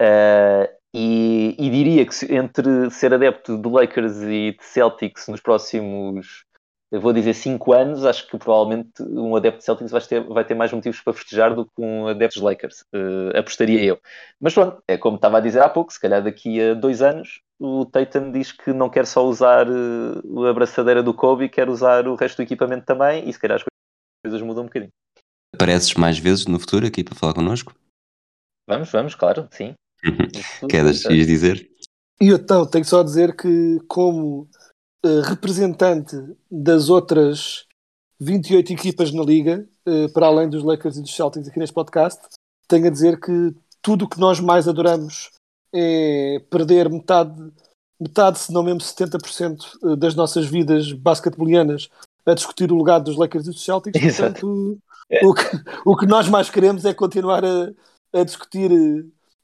[0.00, 6.44] Uh, e, e diria que entre ser adepto do Lakers e de Celtics nos próximos,
[6.90, 10.44] eu vou dizer 5 anos, acho que provavelmente um adepto de Celtics vai ter, vai
[10.44, 12.84] ter mais motivos para festejar do que um adepto dos Lakers.
[12.92, 14.00] Uh, apostaria eu.
[14.40, 17.40] Mas pronto, é como estava a dizer há pouco, se calhar daqui a dois anos
[17.60, 22.08] o Tatum diz que não quer só usar uh, a abraçadeira do Kobe, quer usar
[22.08, 23.64] o resto do equipamento também e se calhar as
[24.24, 24.90] coisas mudam um bocadinho.
[25.54, 27.74] Apareces mais vezes no futuro aqui para falar connosco?
[28.66, 29.74] Vamos, vamos, claro, sim.
[30.68, 31.70] Quedas, ias dizer?
[32.20, 34.48] E então, tenho só a dizer que, como
[35.26, 36.16] representante
[36.50, 37.66] das outras
[38.20, 42.20] 28 equipas na Liga, eh, para além dos Lakers e dos Celtics aqui neste podcast,
[42.68, 45.30] tenho a dizer que tudo o que nós mais adoramos
[45.72, 47.34] é perder metade,
[47.98, 51.88] metade se não mesmo 70% das nossas vidas basquetebolianas
[52.26, 54.02] a discutir o legado dos Lakers e dos Celtics.
[54.02, 54.40] Exato.
[54.40, 54.78] Portanto,
[55.22, 55.42] o, que,
[55.84, 57.72] o que nós mais queremos é continuar a,
[58.12, 58.70] a discutir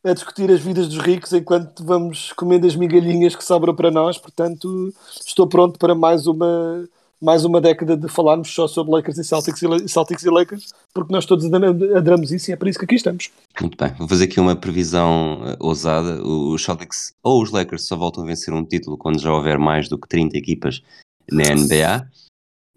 [0.07, 4.17] a discutir as vidas dos ricos enquanto vamos comendo as migalhinhas que sobram para nós.
[4.17, 4.93] Portanto,
[5.27, 6.89] estou pronto para mais uma,
[7.21, 11.13] mais uma década de falarmos só sobre Lakers e Celtics e, Celtics e Lakers, porque
[11.13, 13.31] nós todos adoramos isso e é para isso que aqui estamos.
[13.61, 16.23] Muito bem, vou fazer aqui uma previsão eh, ousada.
[16.23, 19.89] Os Celtics ou os Lakers só voltam a vencer um título quando já houver mais
[19.89, 20.83] do que 30 equipas
[21.31, 22.09] na NBA.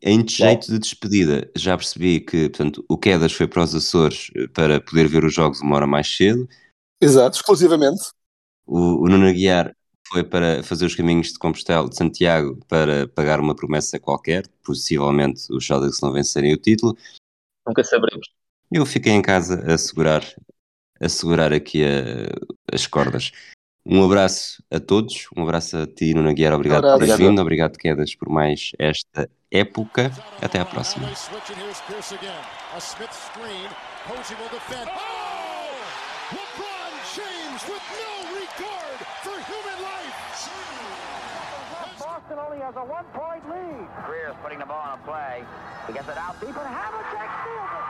[0.02, 4.48] Em jeito de despedida, já percebi que portanto, o Quedas foi para os Açores eh,
[4.48, 6.48] para poder ver os jogos uma hora mais cedo.
[7.02, 8.02] Exato, exclusivamente.
[8.66, 9.76] O, o Nuno Aguiar
[10.08, 14.48] foi para fazer os caminhos de Compostela, de Santiago, para pagar uma promessa qualquer.
[14.64, 16.98] Possivelmente os Celtics não vencerem o título.
[17.68, 18.28] Nunca saberemos.
[18.72, 20.24] Eu fiquei em casa a segurar,
[21.00, 22.30] a segurar aqui a-
[22.74, 23.32] as cordas.
[23.86, 27.30] Um abraço a todos, um abraço a ti, Nuno Aguiar, obrigado por teres Obrigado.
[27.30, 30.12] vindo, obrigado, Quedas, por mais esta época.
[30.42, 31.10] Até à próxima.
[36.62, 36.69] Oh!
[37.50, 40.14] LeBron James with no regard for human life.
[42.00, 43.88] Boston only has a one-point lead.
[44.06, 45.44] Greer's putting the ball on a play.
[45.88, 47.89] He gets it out deep, But and Havlicek steals it.